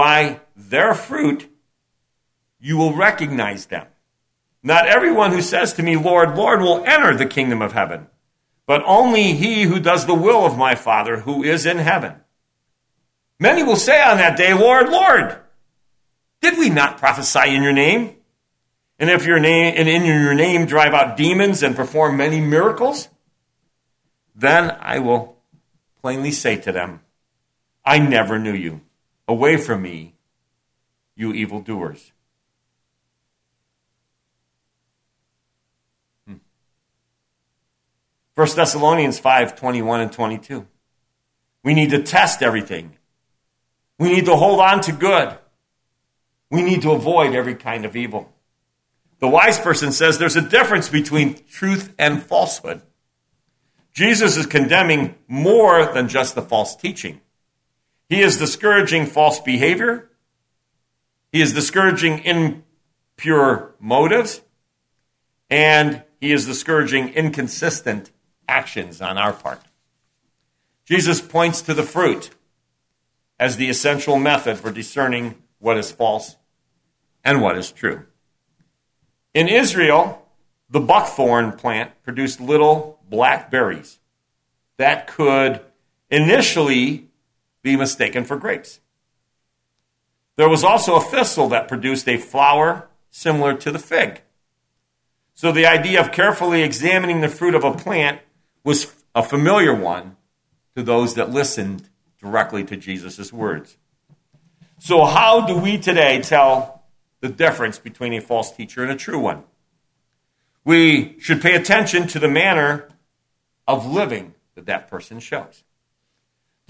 by 0.00 0.40
their 0.56 0.94
fruit 0.94 1.46
you 2.58 2.78
will 2.78 2.94
recognize 2.94 3.66
them. 3.66 3.86
Not 4.62 4.86
everyone 4.86 5.30
who 5.30 5.42
says 5.42 5.74
to 5.74 5.82
me, 5.82 5.94
Lord, 5.94 6.36
Lord, 6.36 6.62
will 6.62 6.82
enter 6.86 7.14
the 7.14 7.26
kingdom 7.26 7.60
of 7.60 7.74
heaven, 7.74 8.06
but 8.64 8.82
only 8.86 9.34
he 9.34 9.64
who 9.64 9.78
does 9.78 10.06
the 10.06 10.14
will 10.14 10.46
of 10.46 10.56
my 10.56 10.74
Father 10.74 11.18
who 11.18 11.42
is 11.42 11.66
in 11.66 11.76
heaven. 11.76 12.14
Many 13.38 13.62
will 13.62 13.76
say 13.76 14.00
on 14.00 14.16
that 14.16 14.38
day, 14.38 14.54
Lord, 14.54 14.88
Lord, 14.88 15.36
did 16.40 16.56
we 16.56 16.70
not 16.70 16.96
prophesy 16.96 17.54
in 17.54 17.62
your 17.62 17.74
name? 17.74 18.16
And 18.98 19.10
if 19.10 19.26
your 19.26 19.38
name 19.38 19.74
and 19.76 19.86
in 19.86 20.06
your 20.06 20.32
name 20.32 20.64
drive 20.64 20.94
out 20.94 21.18
demons 21.18 21.62
and 21.62 21.76
perform 21.76 22.16
many 22.16 22.40
miracles, 22.40 23.10
then 24.34 24.78
I 24.80 24.98
will 24.98 25.36
plainly 26.00 26.30
say 26.30 26.56
to 26.56 26.72
them, 26.72 27.02
I 27.84 27.98
never 27.98 28.38
knew 28.38 28.54
you. 28.54 28.80
Away 29.30 29.58
from 29.58 29.82
me, 29.82 30.14
you 31.14 31.32
evildoers. 31.32 32.10
Hmm. 36.26 36.38
1 38.34 38.48
Thessalonians 38.56 39.20
5 39.20 39.54
21 39.54 40.00
and 40.00 40.12
22. 40.12 40.66
We 41.62 41.74
need 41.74 41.90
to 41.90 42.02
test 42.02 42.42
everything. 42.42 42.96
We 44.00 44.08
need 44.12 44.24
to 44.24 44.34
hold 44.34 44.58
on 44.58 44.80
to 44.80 44.92
good. 44.92 45.38
We 46.50 46.62
need 46.62 46.82
to 46.82 46.90
avoid 46.90 47.32
every 47.32 47.54
kind 47.54 47.84
of 47.84 47.94
evil. 47.94 48.32
The 49.20 49.28
wise 49.28 49.60
person 49.60 49.92
says 49.92 50.18
there's 50.18 50.34
a 50.34 50.42
difference 50.42 50.88
between 50.88 51.38
truth 51.48 51.94
and 52.00 52.20
falsehood. 52.20 52.82
Jesus 53.92 54.36
is 54.36 54.46
condemning 54.46 55.14
more 55.28 55.86
than 55.86 56.08
just 56.08 56.34
the 56.34 56.42
false 56.42 56.74
teaching. 56.74 57.20
He 58.10 58.22
is 58.22 58.36
discouraging 58.36 59.06
false 59.06 59.38
behavior. 59.40 60.10
He 61.30 61.40
is 61.40 61.52
discouraging 61.52 62.18
impure 62.24 63.76
motives. 63.78 64.42
And 65.48 66.02
he 66.20 66.32
is 66.32 66.44
discouraging 66.44 67.10
inconsistent 67.10 68.10
actions 68.48 69.00
on 69.00 69.16
our 69.16 69.32
part. 69.32 69.62
Jesus 70.84 71.20
points 71.20 71.62
to 71.62 71.72
the 71.72 71.84
fruit 71.84 72.30
as 73.38 73.56
the 73.56 73.70
essential 73.70 74.18
method 74.18 74.58
for 74.58 74.72
discerning 74.72 75.36
what 75.60 75.78
is 75.78 75.92
false 75.92 76.36
and 77.22 77.40
what 77.40 77.56
is 77.56 77.70
true. 77.70 78.06
In 79.34 79.46
Israel, 79.46 80.26
the 80.68 80.80
buckthorn 80.80 81.52
plant 81.52 81.92
produced 82.02 82.40
little 82.40 82.98
black 83.08 83.52
berries 83.52 84.00
that 84.78 85.06
could 85.06 85.60
initially 86.10 87.09
be 87.62 87.76
mistaken 87.76 88.24
for 88.24 88.36
grapes. 88.36 88.80
There 90.36 90.48
was 90.48 90.64
also 90.64 90.96
a 90.96 91.00
thistle 91.00 91.48
that 91.48 91.68
produced 91.68 92.08
a 92.08 92.16
flower 92.16 92.88
similar 93.10 93.54
to 93.54 93.70
the 93.70 93.78
fig. 93.78 94.22
So 95.34 95.52
the 95.52 95.66
idea 95.66 96.00
of 96.00 96.12
carefully 96.12 96.62
examining 96.62 97.20
the 97.20 97.28
fruit 97.28 97.54
of 97.54 97.64
a 97.64 97.74
plant 97.74 98.20
was 98.64 98.94
a 99.14 99.22
familiar 99.22 99.74
one 99.74 100.16
to 100.76 100.82
those 100.82 101.14
that 101.14 101.30
listened 101.30 101.88
directly 102.20 102.64
to 102.64 102.76
Jesus' 102.76 103.32
words. 103.32 103.76
So, 104.78 105.04
how 105.04 105.46
do 105.46 105.56
we 105.56 105.76
today 105.76 106.20
tell 106.22 106.84
the 107.20 107.28
difference 107.28 107.78
between 107.78 108.14
a 108.14 108.20
false 108.20 108.50
teacher 108.50 108.82
and 108.82 108.90
a 108.90 108.96
true 108.96 109.18
one? 109.18 109.44
We 110.64 111.18
should 111.20 111.42
pay 111.42 111.54
attention 111.54 112.06
to 112.08 112.18
the 112.18 112.28
manner 112.28 112.88
of 113.66 113.86
living 113.86 114.34
that 114.54 114.66
that 114.66 114.88
person 114.88 115.20
shows. 115.20 115.64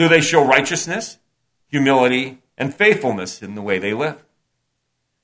Do 0.00 0.08
they 0.08 0.22
show 0.22 0.42
righteousness, 0.42 1.18
humility, 1.66 2.38
and 2.56 2.74
faithfulness 2.74 3.42
in 3.42 3.54
the 3.54 3.60
way 3.60 3.78
they 3.78 3.92
live? 3.92 4.24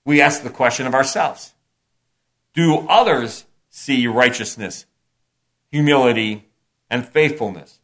We 0.04 0.20
ask 0.20 0.42
the 0.42 0.50
question 0.50 0.86
of 0.86 0.92
ourselves 0.92 1.54
Do 2.52 2.86
others 2.86 3.46
see 3.70 4.06
righteousness, 4.06 4.84
humility, 5.72 6.44
and 6.90 7.08
faithfulness 7.08 7.80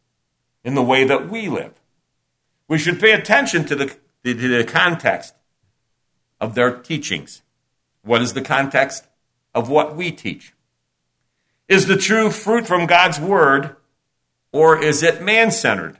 in 0.63 0.75
the 0.75 0.83
way 0.83 1.03
that 1.03 1.31
we 1.31 1.49
live? 1.49 1.81
We 2.67 2.77
should 2.77 2.99
pay 2.99 3.13
attention 3.13 3.65
to 3.65 3.75
the 3.75 3.97
the, 4.21 4.33
the 4.33 4.63
context 4.63 5.33
of 6.39 6.53
their 6.53 6.77
teachings. 6.77 7.41
What 8.03 8.21
is 8.21 8.33
the 8.33 8.43
context 8.43 9.07
of 9.55 9.67
what 9.67 9.95
we 9.95 10.11
teach? 10.11 10.53
Is 11.67 11.87
the 11.87 11.97
true 11.97 12.29
fruit 12.29 12.67
from 12.67 12.85
God's 12.85 13.19
word, 13.19 13.77
or 14.51 14.79
is 14.79 15.01
it 15.01 15.23
man 15.23 15.49
centered, 15.49 15.97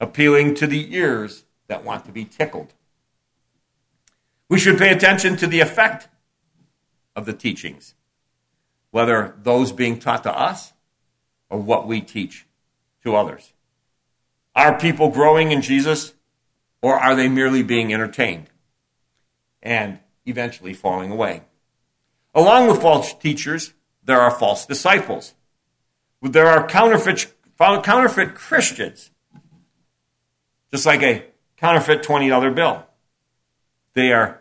appealing 0.00 0.54
to 0.56 0.66
the 0.66 0.94
ears 0.94 1.44
that 1.66 1.84
want 1.84 2.04
to 2.06 2.12
be 2.12 2.24
tickled? 2.24 2.74
We 4.48 4.58
should 4.58 4.78
pay 4.78 4.90
attention 4.90 5.36
to 5.36 5.46
the 5.46 5.60
effect 5.60 6.08
of 7.14 7.26
the 7.26 7.32
teachings, 7.32 7.94
whether 8.90 9.34
those 9.42 9.72
being 9.72 9.98
taught 9.98 10.22
to 10.22 10.36
us 10.36 10.72
or 11.50 11.58
what 11.58 11.86
we 11.86 12.00
teach 12.00 12.46
to 13.02 13.14
others. 13.14 13.52
Are 14.54 14.78
people 14.78 15.10
growing 15.10 15.52
in 15.52 15.62
Jesus 15.62 16.14
or 16.80 16.98
are 16.98 17.14
they 17.14 17.28
merely 17.28 17.62
being 17.62 17.92
entertained 17.92 18.48
and 19.62 19.98
eventually 20.26 20.74
falling 20.74 21.10
away? 21.10 21.42
Along 22.34 22.68
with 22.68 22.80
false 22.80 23.14
teachers, 23.14 23.74
there 24.04 24.20
are 24.20 24.30
false 24.30 24.64
disciples. 24.64 25.34
There 26.22 26.46
are 26.46 26.66
counterfeit, 26.66 27.34
counterfeit 27.58 28.34
Christians, 28.34 29.10
just 30.70 30.86
like 30.86 31.02
a 31.02 31.24
counterfeit 31.56 32.02
$20 32.02 32.54
bill. 32.54 32.84
They 33.94 34.12
are 34.12 34.40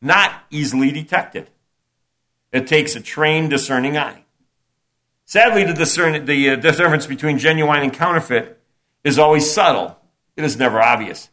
not 0.00 0.32
easily 0.50 0.90
detected. 0.90 1.50
It 2.52 2.66
takes 2.66 2.96
a 2.96 3.00
trained, 3.00 3.50
discerning 3.50 3.96
eye. 3.96 4.24
Sadly, 5.24 5.64
the, 5.64 5.74
discern, 5.74 6.24
the 6.24 6.50
uh, 6.50 6.56
difference 6.56 7.06
between 7.06 7.38
genuine 7.38 7.82
and 7.82 7.92
counterfeit 7.92 8.60
is 9.04 9.18
always 9.18 9.52
subtle. 9.52 9.98
It 10.36 10.44
is 10.44 10.56
never 10.56 10.80
obvious. 10.80 11.28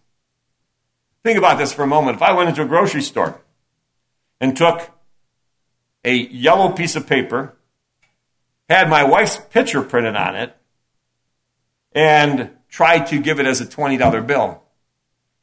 Think 1.23 1.37
about 1.37 1.57
this 1.57 1.73
for 1.73 1.83
a 1.83 1.87
moment. 1.87 2.17
If 2.17 2.21
I 2.21 2.33
went 2.33 2.49
into 2.49 2.61
a 2.61 2.67
grocery 2.67 3.01
store 3.01 3.41
and 4.41 4.55
took 4.55 4.91
a 6.03 6.13
yellow 6.13 6.71
piece 6.71 6.95
of 6.95 7.07
paper, 7.07 7.55
had 8.69 8.89
my 8.89 9.03
wife's 9.03 9.37
picture 9.37 9.81
printed 9.81 10.15
on 10.15 10.35
it, 10.35 10.55
and 11.93 12.54
tried 12.75 13.07
to 13.07 13.21
give 13.21 13.39
it 13.39 13.45
as 13.45 13.61
a 13.61 13.65
$20 13.65 14.27
bill, 14.27 14.61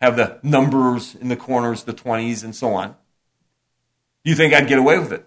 have 0.03 0.17
the 0.17 0.39
numbers 0.43 1.15
in 1.15 1.29
the 1.29 1.37
corners, 1.37 1.85
the 1.85 1.95
20s, 1.95 2.45
and 2.45 2.55
so 2.55 2.75
on, 2.75 2.91
do 4.23 4.31
you 4.31 4.35
think 4.35 4.53
I'd 4.53 4.69
get 4.69 4.79
away 4.79 4.99
with 4.99 5.15
it? 5.15 5.25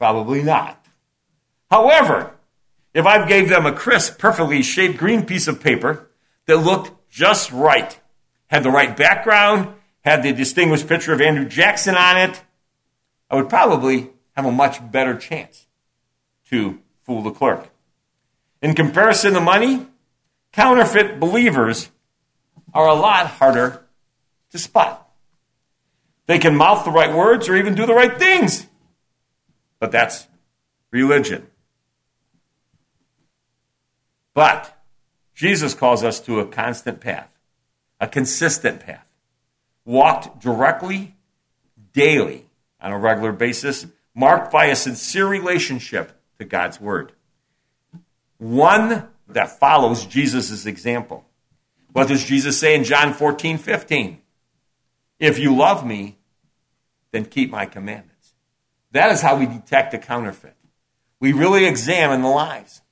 Probably 0.00 0.42
not. 0.42 0.84
However, 1.70 2.32
if 2.92 3.06
I 3.06 3.24
gave 3.28 3.48
them 3.48 3.66
a 3.66 3.72
crisp, 3.72 4.18
perfectly 4.18 4.64
shaped 4.64 4.98
green 4.98 5.24
piece 5.26 5.46
of 5.46 5.62
paper 5.62 6.10
that 6.46 6.56
looked 6.56 7.08
just 7.08 7.52
right, 7.52 7.96
had 8.48 8.64
the 8.64 8.72
right 8.72 8.96
background, 8.96 9.74
had 10.00 10.24
the 10.24 10.32
distinguished 10.32 10.88
picture 10.88 11.12
of 11.12 11.20
Andrew 11.20 11.48
Jackson 11.48 11.94
on 11.94 12.16
it, 12.16 12.42
I 13.30 13.36
would 13.36 13.48
probably 13.48 14.10
have 14.32 14.44
a 14.44 14.50
much 14.50 14.90
better 14.90 15.16
chance 15.16 15.68
to 16.50 16.80
fool 17.04 17.22
the 17.22 17.30
clerk. 17.30 17.70
In 18.64 18.74
comparison 18.74 19.34
to 19.34 19.42
money, 19.42 19.86
counterfeit 20.50 21.20
believers 21.20 21.90
are 22.72 22.88
a 22.88 22.94
lot 22.94 23.26
harder 23.26 23.84
to 24.52 24.58
spot. 24.58 25.06
They 26.24 26.38
can 26.38 26.56
mouth 26.56 26.82
the 26.82 26.90
right 26.90 27.14
words 27.14 27.46
or 27.46 27.56
even 27.56 27.74
do 27.74 27.84
the 27.84 27.92
right 27.92 28.18
things, 28.18 28.66
but 29.78 29.92
that's 29.92 30.28
religion. 30.90 31.46
But 34.32 34.74
Jesus 35.34 35.74
calls 35.74 36.02
us 36.02 36.18
to 36.20 36.40
a 36.40 36.46
constant 36.46 37.00
path 37.00 37.30
a 38.00 38.08
consistent 38.08 38.80
path, 38.80 39.06
walked 39.84 40.40
directly, 40.40 41.14
daily, 41.92 42.46
on 42.80 42.92
a 42.92 42.98
regular 42.98 43.32
basis, 43.32 43.86
marked 44.14 44.50
by 44.50 44.66
a 44.66 44.76
sincere 44.76 45.26
relationship 45.26 46.18
to 46.38 46.46
God's 46.46 46.80
Word. 46.80 47.12
One 48.38 49.08
that 49.28 49.58
follows 49.58 50.06
Jesus' 50.06 50.66
example. 50.66 51.24
What 51.92 52.08
does 52.08 52.24
Jesus 52.24 52.58
say 52.58 52.74
in 52.74 52.84
John 52.84 53.14
14, 53.14 53.58
15? 53.58 54.20
If 55.18 55.38
you 55.38 55.54
love 55.54 55.86
me, 55.86 56.18
then 57.12 57.24
keep 57.24 57.50
my 57.50 57.66
commandments. 57.66 58.34
That 58.90 59.12
is 59.12 59.20
how 59.20 59.36
we 59.36 59.46
detect 59.46 59.94
a 59.94 59.98
counterfeit. 59.98 60.56
We 61.20 61.32
really 61.32 61.66
examine 61.66 62.22
the 62.22 62.28
lives. 62.28 62.82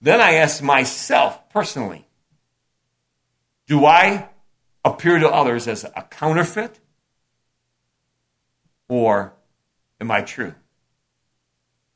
Then 0.00 0.20
I 0.20 0.34
ask 0.34 0.62
myself 0.62 1.48
personally, 1.50 2.06
do 3.66 3.84
I 3.84 4.28
appear 4.84 5.18
to 5.18 5.28
others 5.28 5.68
as 5.68 5.84
a 5.84 6.02
counterfeit? 6.02 6.80
Or 8.88 9.34
am 10.00 10.10
I 10.10 10.22
true? 10.22 10.54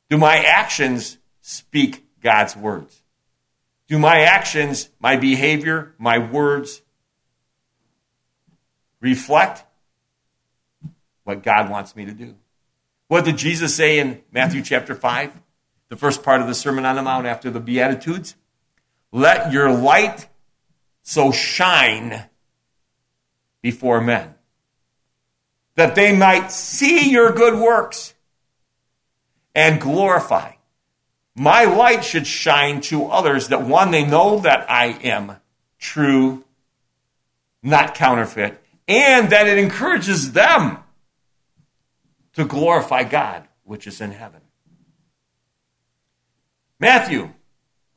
Do 0.09 0.17
my 0.17 0.37
actions 0.37 1.17
speak 1.41 2.05
God's 2.21 2.55
words? 2.55 3.01
Do 3.87 3.99
my 3.99 4.21
actions, 4.21 4.89
my 4.99 5.17
behavior, 5.17 5.93
my 5.97 6.17
words 6.17 6.81
reflect 9.01 9.65
what 11.23 11.43
God 11.43 11.69
wants 11.69 11.95
me 11.95 12.05
to 12.05 12.13
do? 12.13 12.35
What 13.07 13.25
did 13.25 13.37
Jesus 13.37 13.75
say 13.75 13.99
in 13.99 14.21
Matthew 14.31 14.61
chapter 14.61 14.95
5, 14.95 15.33
the 15.89 15.97
first 15.97 16.23
part 16.23 16.41
of 16.41 16.47
the 16.47 16.55
Sermon 16.55 16.85
on 16.85 16.95
the 16.95 17.01
Mount 17.01 17.25
after 17.25 17.49
the 17.49 17.59
Beatitudes? 17.59 18.35
Let 19.11 19.51
your 19.51 19.69
light 19.69 20.29
so 21.01 21.31
shine 21.31 22.25
before 23.61 23.99
men, 23.99 24.35
that 25.75 25.95
they 25.95 26.15
might 26.15 26.51
see 26.51 27.11
your 27.11 27.31
good 27.31 27.59
works 27.59 28.13
and 29.53 29.81
glorify. 29.81 30.53
My 31.35 31.63
light 31.63 32.03
should 32.03 32.27
shine 32.27 32.81
to 32.81 33.05
others 33.05 33.47
that 33.47 33.63
one, 33.63 33.91
they 33.91 34.05
know 34.05 34.39
that 34.39 34.69
I 34.69 34.87
am 34.87 35.37
true, 35.79 36.43
not 37.63 37.95
counterfeit, 37.95 38.61
and 38.87 39.29
that 39.31 39.47
it 39.47 39.57
encourages 39.57 40.33
them 40.33 40.79
to 42.33 42.45
glorify 42.45 43.03
God, 43.03 43.47
which 43.63 43.87
is 43.87 44.01
in 44.01 44.11
heaven. 44.11 44.41
Matthew. 46.79 47.31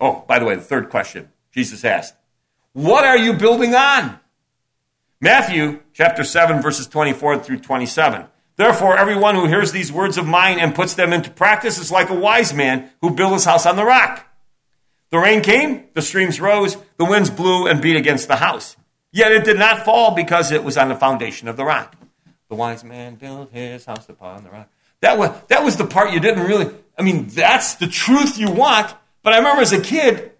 Oh, 0.00 0.24
by 0.26 0.38
the 0.38 0.44
way, 0.44 0.54
the 0.54 0.60
third 0.60 0.90
question 0.90 1.30
Jesus 1.50 1.84
asked 1.84 2.14
what 2.74 3.04
are 3.04 3.16
you 3.16 3.34
building 3.34 3.74
on? 3.74 4.18
Matthew 5.20 5.80
chapter 5.92 6.24
7, 6.24 6.60
verses 6.60 6.88
24 6.88 7.38
through 7.38 7.60
27. 7.60 8.26
Therefore, 8.56 8.96
everyone 8.96 9.34
who 9.34 9.46
hears 9.46 9.72
these 9.72 9.90
words 9.92 10.16
of 10.16 10.26
mine 10.26 10.58
and 10.60 10.74
puts 10.74 10.94
them 10.94 11.12
into 11.12 11.30
practice 11.30 11.78
is 11.78 11.90
like 11.90 12.08
a 12.08 12.14
wise 12.14 12.54
man 12.54 12.90
who 13.00 13.10
built 13.10 13.32
his 13.32 13.44
house 13.44 13.66
on 13.66 13.76
the 13.76 13.84
rock. 13.84 14.26
The 15.10 15.18
rain 15.18 15.42
came, 15.42 15.88
the 15.94 16.02
streams 16.02 16.40
rose, 16.40 16.76
the 16.96 17.04
winds 17.04 17.30
blew 17.30 17.66
and 17.66 17.82
beat 17.82 17.96
against 17.96 18.28
the 18.28 18.36
house. 18.36 18.76
Yet 19.12 19.32
it 19.32 19.44
did 19.44 19.58
not 19.58 19.84
fall 19.84 20.14
because 20.14 20.50
it 20.50 20.64
was 20.64 20.76
on 20.76 20.88
the 20.88 20.94
foundation 20.96 21.48
of 21.48 21.56
the 21.56 21.64
rock. 21.64 21.96
The 22.48 22.54
wise 22.54 22.84
man 22.84 23.16
built 23.16 23.52
his 23.52 23.84
house 23.84 24.08
upon 24.08 24.44
the 24.44 24.50
rock. 24.50 24.68
That 25.00 25.18
was, 25.18 25.30
that 25.48 25.64
was 25.64 25.76
the 25.76 25.86
part 25.86 26.12
you 26.12 26.20
didn't 26.20 26.44
really, 26.44 26.72
I 26.98 27.02
mean, 27.02 27.26
that's 27.26 27.74
the 27.74 27.86
truth 27.86 28.38
you 28.38 28.50
want. 28.50 28.94
But 29.22 29.32
I 29.32 29.38
remember 29.38 29.62
as 29.62 29.72
a 29.72 29.80
kid, 29.80 30.32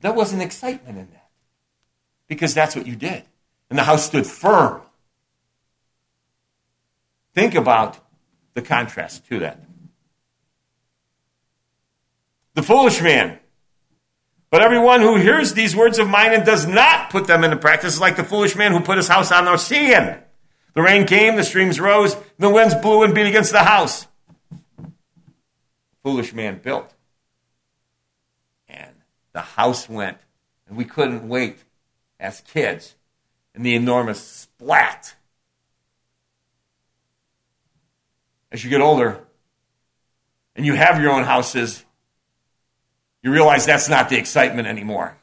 there 0.00 0.12
wasn't 0.12 0.42
excitement 0.42 0.98
in 0.98 1.10
that 1.10 1.30
because 2.26 2.54
that's 2.54 2.76
what 2.76 2.86
you 2.86 2.96
did. 2.96 3.24
And 3.70 3.78
the 3.78 3.84
house 3.84 4.06
stood 4.06 4.26
firm. 4.26 4.80
Think 7.38 7.54
about 7.54 8.00
the 8.54 8.62
contrast 8.62 9.28
to 9.28 9.38
that. 9.38 9.62
The 12.54 12.64
foolish 12.64 13.00
man. 13.00 13.38
But 14.50 14.60
everyone 14.60 15.02
who 15.02 15.14
hears 15.14 15.52
these 15.52 15.76
words 15.76 16.00
of 16.00 16.08
mine 16.08 16.32
and 16.32 16.44
does 16.44 16.66
not 16.66 17.10
put 17.10 17.28
them 17.28 17.44
into 17.44 17.56
practice 17.56 17.94
is 17.94 18.00
like 18.00 18.16
the 18.16 18.24
foolish 18.24 18.56
man 18.56 18.72
who 18.72 18.80
put 18.80 18.96
his 18.96 19.06
house 19.06 19.30
on 19.30 19.44
the 19.44 19.56
sand. 19.56 20.20
The 20.74 20.82
rain 20.82 21.06
came, 21.06 21.36
the 21.36 21.44
streams 21.44 21.78
rose, 21.78 22.16
the 22.40 22.50
winds 22.50 22.74
blew 22.74 23.04
and 23.04 23.14
beat 23.14 23.28
against 23.28 23.52
the 23.52 23.62
house. 23.62 24.08
Foolish 26.02 26.32
man 26.32 26.58
built. 26.60 26.92
And 28.68 28.96
the 29.32 29.42
house 29.42 29.88
went, 29.88 30.18
and 30.66 30.76
we 30.76 30.84
couldn't 30.84 31.28
wait 31.28 31.58
as 32.18 32.40
kids. 32.40 32.96
And 33.54 33.64
the 33.64 33.76
enormous 33.76 34.20
splat. 34.20 35.14
As 38.50 38.64
you 38.64 38.70
get 38.70 38.80
older 38.80 39.20
and 40.56 40.64
you 40.64 40.74
have 40.74 41.00
your 41.00 41.12
own 41.12 41.24
houses, 41.24 41.84
you 43.22 43.32
realize 43.32 43.66
that's 43.66 43.88
not 43.88 44.08
the 44.08 44.16
excitement 44.16 44.68
anymore. 44.68 45.18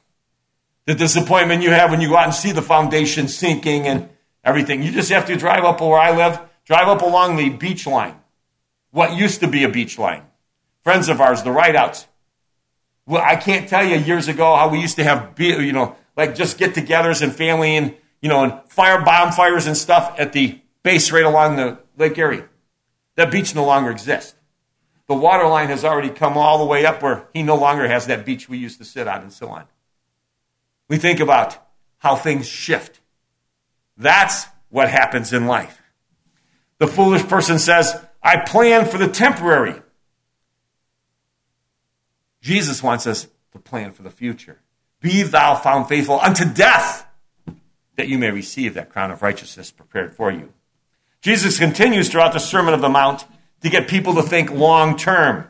The 0.86 0.94
disappointment 0.94 1.64
you 1.64 1.72
have 1.72 1.90
when 1.90 2.02
you 2.02 2.10
go 2.10 2.18
out 2.18 2.26
and 2.26 2.34
see 2.34 2.52
the 2.52 2.62
foundation 2.62 3.28
sinking 3.28 3.88
and 3.88 4.10
everything. 4.44 4.84
You 4.84 4.92
just 4.92 5.12
have 5.12 5.26
to 5.28 5.36
drive 5.36 5.64
up 5.64 5.82
where 5.82 5.98
I 5.98 6.16
live, 6.16 6.40
drive 6.66 6.88
up 6.88 7.02
along 7.02 7.38
the 7.38 7.50
beach 7.50 7.88
line. 7.88 8.16
What 8.92 9.16
used 9.16 9.40
to 9.42 9.48
be 9.48 9.64
a 9.64 9.70
beach 9.70 9.98
line. 9.98 10.24
Friends 10.84 11.10
of 11.10 11.20
ours, 11.20 11.42
the 11.42 11.50
Rideouts. 11.50 12.06
Well, 13.08 13.22
I 13.22 13.36
can't 13.36 13.68
tell 13.68 13.84
you 13.84 13.98
years 13.98 14.28
ago 14.28 14.56
how 14.56 14.70
we 14.70 14.80
used 14.80 14.98
to 14.98 15.04
have, 15.04 15.40
you 15.40 15.74
know, 15.74 15.96
like 16.16 16.36
just 16.36 16.58
get 16.58 16.76
togethers 16.76 17.22
and 17.22 17.34
family 17.34 17.76
and, 17.76 17.96
you 18.22 18.30
know, 18.30 18.44
and 18.44 18.54
fire 18.70 19.04
bonfires 19.04 19.68
and 19.68 19.76
stuff 19.76 20.16
at 20.18 20.34
the 20.34 20.60
base 20.84 21.12
right 21.12 21.26
along 21.26 21.56
the 21.56 21.80
lake 21.98 22.18
area. 22.18 22.48
That 23.16 23.32
beach 23.32 23.56
no 23.56 23.66
longer 23.66 23.92
exists. 23.92 24.36
The 25.08 25.14
water 25.14 25.48
line 25.48 25.70
has 25.70 25.86
already 25.86 26.10
come 26.10 26.38
all 26.38 26.58
the 26.58 26.66
way 26.66 26.86
up 26.86 27.02
where 27.02 27.28
he 27.34 27.44
no 27.44 27.56
longer 27.56 27.88
has 27.88 28.08
that 28.08 28.26
beach 28.26 28.50
we 28.50 28.58
used 28.58 28.80
to 28.80 28.86
sit 28.86 29.08
on 29.08 29.22
and 29.22 29.32
so 29.32 29.50
on. 29.50 29.66
We 30.90 30.98
think 30.98 31.20
about 31.20 31.58
how 32.00 32.16
things 32.16 32.48
shift. 32.48 33.00
That's 33.98 34.46
what 34.70 34.90
happens 34.90 35.32
in 35.32 35.48
life. 35.48 35.82
The 36.80 36.88
foolish 36.88 37.24
person 37.28 37.60
says, 37.60 37.96
I 38.22 38.38
plan 38.38 38.86
for 38.86 38.98
the 38.98 39.08
temporary. 39.08 39.82
Jesus 42.42 42.84
wants 42.84 43.08
us 43.08 43.28
to 43.54 43.60
plan 43.60 43.92
for 43.92 44.04
the 44.04 44.10
future. 44.10 44.60
Be 45.00 45.24
thou 45.24 45.56
found 45.56 45.88
faithful 45.88 46.20
unto 46.20 46.46
death, 46.46 47.08
that 47.96 48.08
you 48.08 48.18
may 48.18 48.32
receive 48.32 48.74
that 48.74 48.90
crown 48.90 49.12
of 49.12 49.22
righteousness 49.22 49.72
prepared 49.72 50.14
for 50.14 50.32
you. 50.32 50.52
Jesus 51.26 51.58
continues 51.58 52.08
throughout 52.08 52.34
the 52.34 52.40
Sermon 52.40 52.76
of 52.76 52.82
the 52.82 52.88
Mount 52.88 53.26
to 53.62 53.70
get 53.72 53.88
people 53.88 54.14
to 54.14 54.22
think 54.22 54.52
long 54.52 54.96
term. 54.96 55.50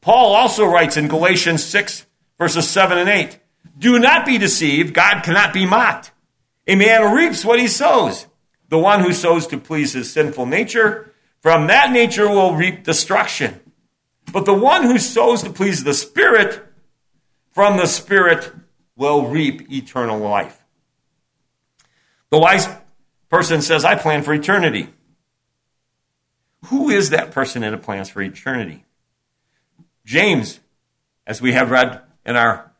Paul 0.00 0.32
also 0.32 0.64
writes 0.64 0.96
in 0.96 1.08
Galatians 1.08 1.64
6, 1.64 2.06
verses 2.38 2.70
7 2.70 2.96
and 2.96 3.08
8 3.08 3.40
Do 3.76 3.98
not 3.98 4.24
be 4.24 4.38
deceived, 4.38 4.94
God 4.94 5.24
cannot 5.24 5.52
be 5.52 5.66
mocked. 5.66 6.12
A 6.68 6.76
man 6.76 7.12
reaps 7.12 7.44
what 7.44 7.58
he 7.58 7.66
sows. 7.66 8.26
The 8.68 8.78
one 8.78 9.00
who 9.00 9.12
sows 9.12 9.48
to 9.48 9.58
please 9.58 9.94
his 9.94 10.12
sinful 10.12 10.46
nature, 10.46 11.12
from 11.40 11.66
that 11.66 11.90
nature 11.90 12.28
will 12.28 12.54
reap 12.54 12.84
destruction. 12.84 13.58
But 14.32 14.44
the 14.44 14.54
one 14.54 14.84
who 14.84 14.98
sows 14.98 15.42
to 15.42 15.50
please 15.50 15.82
the 15.82 15.94
Spirit, 15.94 16.64
from 17.50 17.76
the 17.76 17.86
Spirit 17.86 18.52
will 18.94 19.26
reap 19.26 19.68
eternal 19.72 20.20
life. 20.20 20.64
The 22.30 22.38
wise 22.38 22.68
person 23.30 23.62
says, 23.62 23.84
I 23.84 23.94
plan 23.94 24.22
for 24.22 24.34
eternity. 24.34 24.88
Who 26.66 26.90
is 26.90 27.10
that 27.10 27.30
person 27.30 27.62
that 27.62 27.82
plans 27.82 28.10
for 28.10 28.20
eternity? 28.20 28.84
James, 30.04 30.60
as 31.26 31.40
we 31.40 31.52
have 31.52 31.70
read 31.70 32.02
in 32.26 32.36
our 32.36 32.70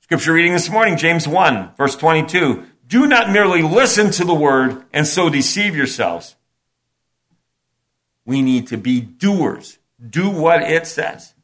scripture 0.00 0.32
reading 0.32 0.52
this 0.52 0.68
morning, 0.68 0.96
James 0.96 1.26
1, 1.26 1.76
verse 1.76 1.96
22 1.96 2.66
do 2.86 3.06
not 3.06 3.30
merely 3.30 3.62
listen 3.62 4.10
to 4.12 4.24
the 4.24 4.34
word 4.34 4.84
and 4.92 5.06
so 5.06 5.30
deceive 5.30 5.74
yourselves. 5.74 6.36
We 8.26 8.42
need 8.42 8.68
to 8.68 8.76
be 8.76 9.00
doers. 9.00 9.78
Do 10.06 10.30
what 10.30 10.62
it 10.62 10.86
says. 10.86 11.34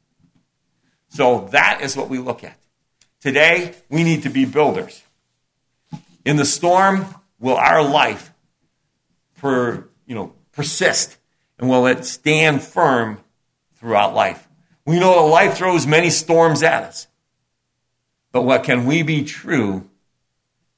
So 1.08 1.48
that 1.50 1.80
is 1.80 1.96
what 1.96 2.08
we 2.08 2.18
look 2.18 2.44
at. 2.44 2.56
Today, 3.20 3.74
we 3.88 4.04
need 4.04 4.22
to 4.22 4.28
be 4.28 4.44
builders. 4.44 5.02
In 6.24 6.36
the 6.36 6.44
storm, 6.44 7.06
will 7.40 7.56
our 7.56 7.82
life 7.82 8.32
per, 9.38 9.88
you 10.06 10.14
know, 10.14 10.34
persist 10.52 11.16
and 11.58 11.68
will 11.68 11.86
it 11.86 12.04
stand 12.04 12.62
firm 12.62 13.18
throughout 13.74 14.14
life? 14.14 14.48
We 14.86 15.00
know 15.00 15.14
that 15.22 15.32
life 15.32 15.56
throws 15.56 15.86
many 15.86 16.10
storms 16.10 16.62
at 16.62 16.84
us. 16.84 17.08
But 18.32 18.42
what 18.42 18.62
can 18.62 18.86
we 18.86 19.02
be 19.02 19.24
true 19.24 19.90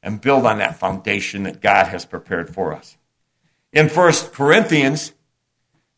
and 0.03 0.21
build 0.21 0.45
on 0.45 0.59
that 0.59 0.79
foundation 0.79 1.45
that 1.45 1.61
God 1.61 1.87
has 1.87 2.05
prepared 2.05 2.53
for 2.53 2.75
us. 2.75 2.97
In 3.73 3.89
1 3.89 4.13
Corinthians 4.33 5.13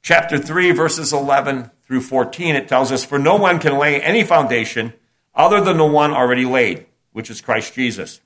chapter 0.02 0.38
3 0.38 0.72
verses 0.72 1.12
11 1.12 1.70
through 1.82 2.02
14 2.02 2.54
it 2.54 2.68
tells 2.68 2.92
us 2.92 3.04
for 3.04 3.18
no 3.18 3.36
one 3.36 3.58
can 3.58 3.78
lay 3.78 4.00
any 4.00 4.22
foundation 4.22 4.92
other 5.34 5.60
than 5.60 5.78
the 5.78 5.86
one 5.86 6.12
already 6.12 6.44
laid, 6.44 6.86
which 7.12 7.30
is 7.30 7.40
Christ 7.40 7.74
Jesus. 7.74 8.20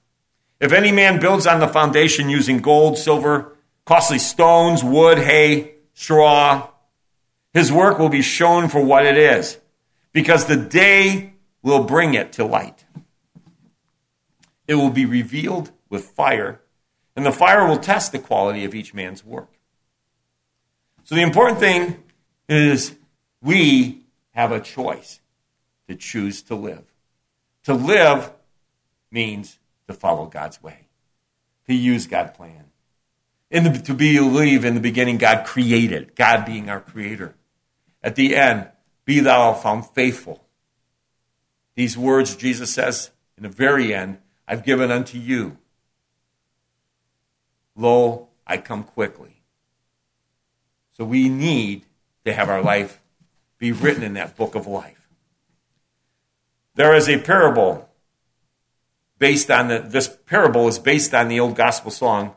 If 0.60 0.72
any 0.72 0.92
man 0.92 1.20
builds 1.20 1.46
on 1.46 1.60
the 1.60 1.68
foundation 1.68 2.28
using 2.28 2.58
gold, 2.58 2.98
silver, 2.98 3.56
costly 3.84 4.18
stones, 4.18 4.82
wood, 4.82 5.18
hay, 5.18 5.74
straw, 5.94 6.68
his 7.52 7.72
work 7.72 7.98
will 7.98 8.08
be 8.08 8.22
shown 8.22 8.68
for 8.68 8.84
what 8.84 9.06
it 9.06 9.16
is, 9.16 9.58
because 10.12 10.46
the 10.46 10.56
day 10.56 11.34
will 11.62 11.84
bring 11.84 12.14
it 12.14 12.32
to 12.34 12.44
light 12.44 12.84
it 14.68 14.74
will 14.74 14.90
be 14.90 15.06
revealed 15.06 15.72
with 15.88 16.04
fire, 16.04 16.60
and 17.16 17.24
the 17.24 17.32
fire 17.32 17.66
will 17.66 17.78
test 17.78 18.12
the 18.12 18.18
quality 18.18 18.64
of 18.64 18.74
each 18.74 18.92
man's 18.94 19.24
work. 19.24 19.48
So 21.04 21.14
the 21.14 21.22
important 21.22 21.58
thing 21.58 22.04
is 22.48 22.94
we 23.40 24.02
have 24.34 24.52
a 24.52 24.60
choice 24.60 25.20
to 25.88 25.96
choose 25.96 26.42
to 26.42 26.54
live. 26.54 26.92
To 27.64 27.72
live 27.72 28.30
means 29.10 29.57
to 29.88 29.94
follow 29.94 30.26
God's 30.26 30.62
way, 30.62 30.86
to 31.66 31.74
use 31.74 32.06
God's 32.06 32.36
plan, 32.36 32.66
and 33.50 33.84
to 33.84 33.94
believe 33.94 34.64
in 34.64 34.74
the 34.74 34.80
beginning 34.80 35.18
God 35.18 35.44
created, 35.44 36.14
God 36.14 36.44
being 36.44 36.70
our 36.70 36.80
creator. 36.80 37.34
At 38.02 38.14
the 38.14 38.36
end, 38.36 38.68
be 39.04 39.20
thou 39.20 39.54
found 39.54 39.86
faithful. 39.86 40.44
These 41.74 41.96
words 41.96 42.36
Jesus 42.36 42.72
says 42.72 43.10
in 43.36 43.42
the 43.42 43.48
very 43.48 43.94
end 43.94 44.18
I've 44.46 44.64
given 44.64 44.90
unto 44.90 45.18
you. 45.18 45.56
Lo, 47.74 48.28
I 48.46 48.58
come 48.58 48.82
quickly. 48.82 49.42
So 50.92 51.04
we 51.04 51.28
need 51.28 51.84
to 52.24 52.32
have 52.32 52.48
our 52.48 52.62
life 52.62 53.00
be 53.58 53.72
written 53.72 54.02
in 54.02 54.14
that 54.14 54.36
book 54.36 54.54
of 54.54 54.66
life. 54.66 55.08
There 56.74 56.94
is 56.94 57.08
a 57.08 57.18
parable 57.18 57.87
based 59.18 59.50
on 59.50 59.68
the, 59.68 59.80
this 59.80 60.08
parable 60.26 60.68
is 60.68 60.78
based 60.78 61.14
on 61.14 61.28
the 61.28 61.40
old 61.40 61.56
gospel 61.56 61.90
song, 61.90 62.34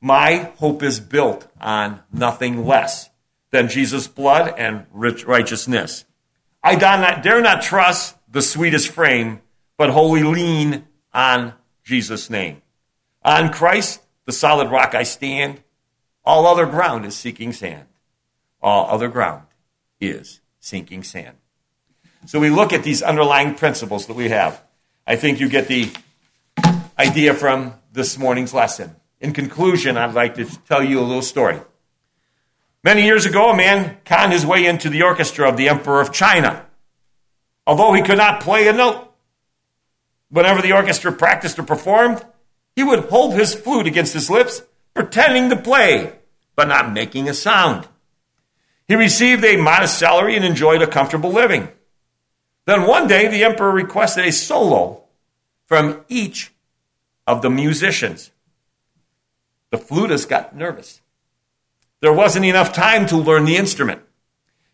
My 0.00 0.52
hope 0.58 0.82
is 0.82 1.00
built 1.00 1.46
on 1.60 2.00
nothing 2.12 2.64
less 2.64 3.10
than 3.50 3.68
Jesus' 3.68 4.06
blood 4.06 4.54
and 4.56 4.86
righteousness. 4.92 6.04
I 6.62 6.76
dare 6.76 7.40
not 7.40 7.62
trust 7.62 8.16
the 8.28 8.42
sweetest 8.42 8.88
frame, 8.88 9.40
but 9.76 9.90
wholly 9.90 10.22
lean 10.22 10.86
on 11.12 11.54
Jesus' 11.82 12.30
name. 12.30 12.62
On 13.24 13.52
Christ, 13.52 14.02
the 14.26 14.32
solid 14.32 14.70
rock 14.70 14.94
I 14.94 15.02
stand. 15.02 15.62
All 16.24 16.46
other 16.46 16.66
ground 16.66 17.06
is 17.06 17.16
sinking 17.16 17.52
sand. 17.52 17.86
All 18.62 18.88
other 18.90 19.08
ground 19.08 19.44
is 20.00 20.40
sinking 20.60 21.02
sand. 21.02 21.36
So 22.26 22.38
we 22.38 22.50
look 22.50 22.72
at 22.72 22.84
these 22.84 23.02
underlying 23.02 23.54
principles 23.54 24.06
that 24.06 24.14
we 24.14 24.28
have. 24.28 24.62
I 25.06 25.16
think 25.16 25.40
you 25.40 25.48
get 25.48 25.66
the 25.66 25.90
idea 27.00 27.34
from 27.34 27.74
this 27.92 28.18
morning's 28.18 28.54
lesson. 28.54 28.94
In 29.20 29.32
conclusion, 29.32 29.96
I'd 29.96 30.14
like 30.14 30.34
to 30.36 30.44
tell 30.44 30.82
you 30.82 31.00
a 31.00 31.02
little 31.02 31.22
story. 31.22 31.60
Many 32.84 33.04
years 33.04 33.26
ago, 33.26 33.50
a 33.50 33.56
man 33.56 33.98
conned 34.04 34.32
his 34.32 34.46
way 34.46 34.66
into 34.66 34.88
the 34.88 35.02
orchestra 35.02 35.48
of 35.48 35.56
the 35.56 35.68
Emperor 35.68 36.00
of 36.00 36.12
China. 36.12 36.66
Although 37.66 37.92
he 37.92 38.02
could 38.02 38.18
not 38.18 38.40
play 38.40 38.68
a 38.68 38.72
note, 38.72 39.10
Whenever 40.30 40.62
the 40.62 40.72
orchestra 40.72 41.12
practiced 41.12 41.58
or 41.58 41.64
performed, 41.64 42.24
he 42.76 42.84
would 42.84 43.06
hold 43.06 43.34
his 43.34 43.52
flute 43.52 43.86
against 43.86 44.14
his 44.14 44.30
lips, 44.30 44.62
pretending 44.94 45.50
to 45.50 45.56
play, 45.56 46.12
but 46.54 46.68
not 46.68 46.92
making 46.92 47.28
a 47.28 47.34
sound. 47.34 47.88
He 48.86 48.94
received 48.94 49.44
a 49.44 49.56
modest 49.56 49.98
salary 49.98 50.36
and 50.36 50.44
enjoyed 50.44 50.82
a 50.82 50.86
comfortable 50.86 51.32
living. 51.32 51.68
Then 52.66 52.86
one 52.86 53.08
day, 53.08 53.26
the 53.26 53.44
emperor 53.44 53.72
requested 53.72 54.24
a 54.24 54.32
solo 54.32 55.02
from 55.66 56.04
each 56.08 56.52
of 57.26 57.42
the 57.42 57.50
musicians. 57.50 58.30
The 59.70 59.78
flutist 59.78 60.28
got 60.28 60.56
nervous. 60.56 61.00
There 62.00 62.12
wasn't 62.12 62.46
enough 62.46 62.72
time 62.72 63.06
to 63.06 63.16
learn 63.16 63.44
the 63.44 63.56
instrument. 63.56 64.02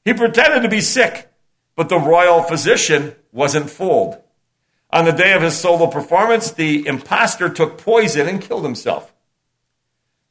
He 0.04 0.14
pretended 0.14 0.62
to 0.62 0.68
be 0.68 0.80
sick, 0.80 1.28
but 1.74 1.88
the 1.88 1.98
royal 1.98 2.42
physician 2.42 3.14
wasn't 3.32 3.70
fooled. 3.70 4.22
On 4.90 5.04
the 5.04 5.12
day 5.12 5.32
of 5.32 5.42
his 5.42 5.56
solo 5.56 5.88
performance, 5.88 6.52
the 6.52 6.87
impostor 6.87 7.48
took 7.48 7.78
poison 7.78 8.28
and 8.28 8.40
killed 8.40 8.64
himself. 8.64 9.12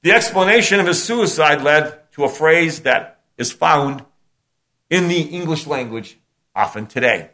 The 0.01 0.13
explanation 0.13 0.80
of 0.80 0.88
his 0.88 1.04
suicide 1.04 1.62
led 1.62 2.12
to 2.13 2.23
a 2.23 2.30
phrase 2.30 2.82
that 2.82 3.19
is 3.38 3.51
found 3.51 4.06
in 4.89 5.08
the 5.08 5.21
English 5.21 5.67
language 5.67 6.17
often 6.56 6.88
today. 6.88 7.32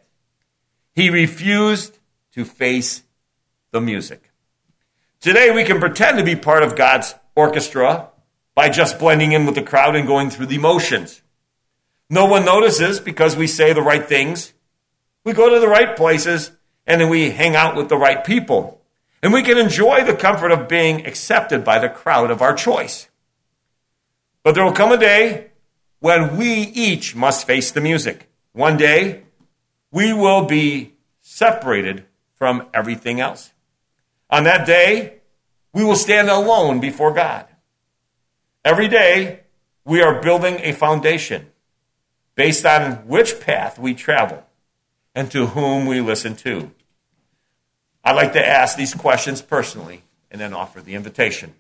He 0.95 1.09
refused 1.09 1.99
to 2.33 2.43
face 2.43 3.03
the 3.71 3.81
music. 3.81 4.30
Today, 5.21 5.51
we 5.51 5.63
can 5.63 5.79
pretend 5.79 6.17
to 6.17 6.23
be 6.23 6.35
part 6.35 6.63
of 6.63 6.75
God's 6.75 7.13
orchestra 7.35 8.09
by 8.55 8.69
just 8.69 8.97
blending 8.97 9.33
in 9.33 9.45
with 9.45 9.53
the 9.53 9.61
crowd 9.61 9.95
and 9.95 10.07
going 10.07 10.31
through 10.31 10.47
the 10.47 10.57
motions. 10.57 11.21
No 12.09 12.25
one 12.25 12.43
notices 12.43 12.99
because 12.99 13.35
we 13.35 13.45
say 13.45 13.71
the 13.71 13.83
right 13.83 14.03
things. 14.03 14.51
We 15.23 15.33
go 15.33 15.47
to 15.47 15.59
the 15.59 15.67
right 15.67 15.95
places 15.95 16.51
and 16.87 16.99
then 16.99 17.09
we 17.09 17.29
hang 17.29 17.55
out 17.55 17.75
with 17.75 17.87
the 17.87 17.97
right 17.97 18.23
people. 18.25 18.81
And 19.21 19.31
we 19.31 19.43
can 19.43 19.59
enjoy 19.59 20.03
the 20.03 20.15
comfort 20.15 20.51
of 20.51 20.67
being 20.67 21.05
accepted 21.05 21.63
by 21.63 21.77
the 21.77 21.87
crowd 21.87 22.31
of 22.31 22.41
our 22.41 22.55
choice. 22.55 23.07
But 24.41 24.55
there 24.55 24.63
will 24.63 24.71
come 24.71 24.91
a 24.91 24.97
day 24.97 25.51
when 25.99 26.35
we 26.35 26.51
each 26.51 27.15
must 27.15 27.45
face 27.45 27.69
the 27.69 27.79
music. 27.79 28.27
One 28.53 28.75
day, 28.75 29.21
we 29.91 30.13
will 30.13 30.45
be 30.45 30.95
separated 31.21 32.05
from 32.33 32.67
everything 32.73 33.19
else. 33.19 33.51
On 34.31 34.45
that 34.45 34.65
day, 34.65 35.19
we 35.73 35.83
will 35.83 35.95
stand 35.95 36.29
alone 36.29 36.79
before 36.79 37.13
God. 37.13 37.45
Every 38.63 38.87
day, 38.87 39.41
we 39.83 40.01
are 40.01 40.21
building 40.21 40.59
a 40.61 40.71
foundation 40.71 41.47
based 42.35 42.65
on 42.65 43.07
which 43.07 43.39
path 43.39 43.77
we 43.77 43.93
travel 43.93 44.43
and 45.13 45.29
to 45.31 45.47
whom 45.47 45.85
we 45.85 45.99
listen 45.99 46.35
to. 46.37 46.71
I'd 48.03 48.15
like 48.15 48.33
to 48.33 48.47
ask 48.47 48.77
these 48.77 48.93
questions 48.93 49.41
personally 49.41 50.03
and 50.29 50.39
then 50.39 50.53
offer 50.53 50.81
the 50.81 50.95
invitation. 50.95 51.53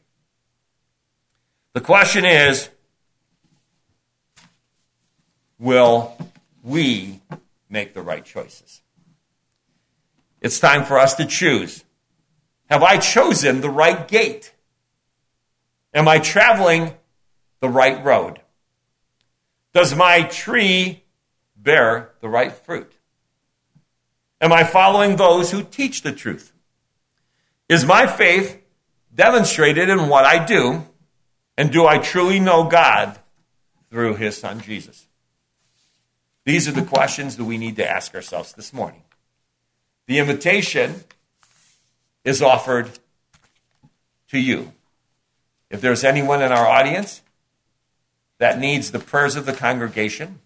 The 1.73 1.81
question 1.81 2.25
is 2.25 2.69
Will 5.59 6.17
we 6.63 7.21
make 7.69 7.93
the 7.93 8.01
right 8.01 8.25
choices? 8.25 8.81
It's 10.41 10.59
time 10.59 10.83
for 10.83 10.97
us 10.97 11.13
to 11.15 11.25
choose. 11.25 11.83
Have 12.71 12.83
I 12.83 12.95
chosen 12.95 13.59
the 13.59 13.69
right 13.69 14.07
gate? 14.07 14.53
Am 15.93 16.07
I 16.07 16.19
traveling 16.19 16.93
the 17.59 17.67
right 17.67 18.01
road? 18.01 18.39
Does 19.73 19.93
my 19.93 20.21
tree 20.23 21.03
bear 21.53 22.11
the 22.21 22.29
right 22.29 22.53
fruit? 22.53 22.93
Am 24.39 24.53
I 24.53 24.63
following 24.63 25.17
those 25.17 25.51
who 25.51 25.63
teach 25.63 26.01
the 26.01 26.13
truth? 26.13 26.53
Is 27.67 27.83
my 27.83 28.07
faith 28.07 28.63
demonstrated 29.13 29.89
in 29.89 30.07
what 30.07 30.23
I 30.23 30.43
do? 30.45 30.87
And 31.57 31.73
do 31.73 31.85
I 31.85 31.97
truly 31.97 32.39
know 32.39 32.69
God 32.69 33.19
through 33.89 34.15
his 34.15 34.37
son 34.37 34.61
Jesus? 34.61 35.07
These 36.45 36.69
are 36.69 36.71
the 36.71 36.83
questions 36.83 37.35
that 37.35 37.43
we 37.43 37.57
need 37.57 37.75
to 37.75 37.89
ask 37.89 38.15
ourselves 38.15 38.53
this 38.53 38.71
morning. 38.71 39.03
The 40.07 40.19
invitation 40.19 41.03
is 42.23 42.41
offered 42.41 42.99
to 44.29 44.39
you. 44.39 44.73
If 45.69 45.81
there's 45.81 46.03
anyone 46.03 46.41
in 46.41 46.51
our 46.51 46.67
audience 46.67 47.21
that 48.37 48.59
needs 48.59 48.91
the 48.91 48.99
prayers 48.99 49.35
of 49.35 49.45
the 49.45 49.53
congregation 49.53 50.39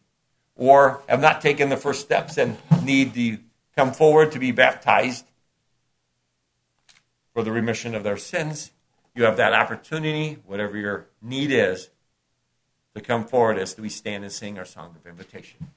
or 0.56 1.02
have 1.08 1.22
not 1.22 1.42
taken 1.42 1.70
the 1.70 1.78
first 1.78 2.02
steps 2.02 2.38
and 2.38 2.58
need 2.84 3.14
to 3.16 3.38
come 3.76 3.92
forward 3.92 4.32
to 4.32 4.40
be 4.40 4.52
baptized 4.52 5.26
for 7.34 7.44
the 7.44 7.52
remission 7.52 7.94
of 7.94 8.04
their 8.04 8.18
sins, 8.18 8.72
you 9.14 9.24
have 9.24 9.38
that 9.38 9.54
opportunity, 9.54 10.38
whatever 10.46 10.78
your 10.78 11.08
need 11.22 11.52
is, 11.52 11.90
to 12.96 13.02
come 13.02 13.26
forward 13.26 13.58
as 13.58 13.78
we 13.78 13.90
stand 13.90 14.24
and 14.24 14.32
sing 14.32 14.58
our 14.58 14.66
song 14.66 14.96
of 14.96 15.06
invitation. 15.06 15.72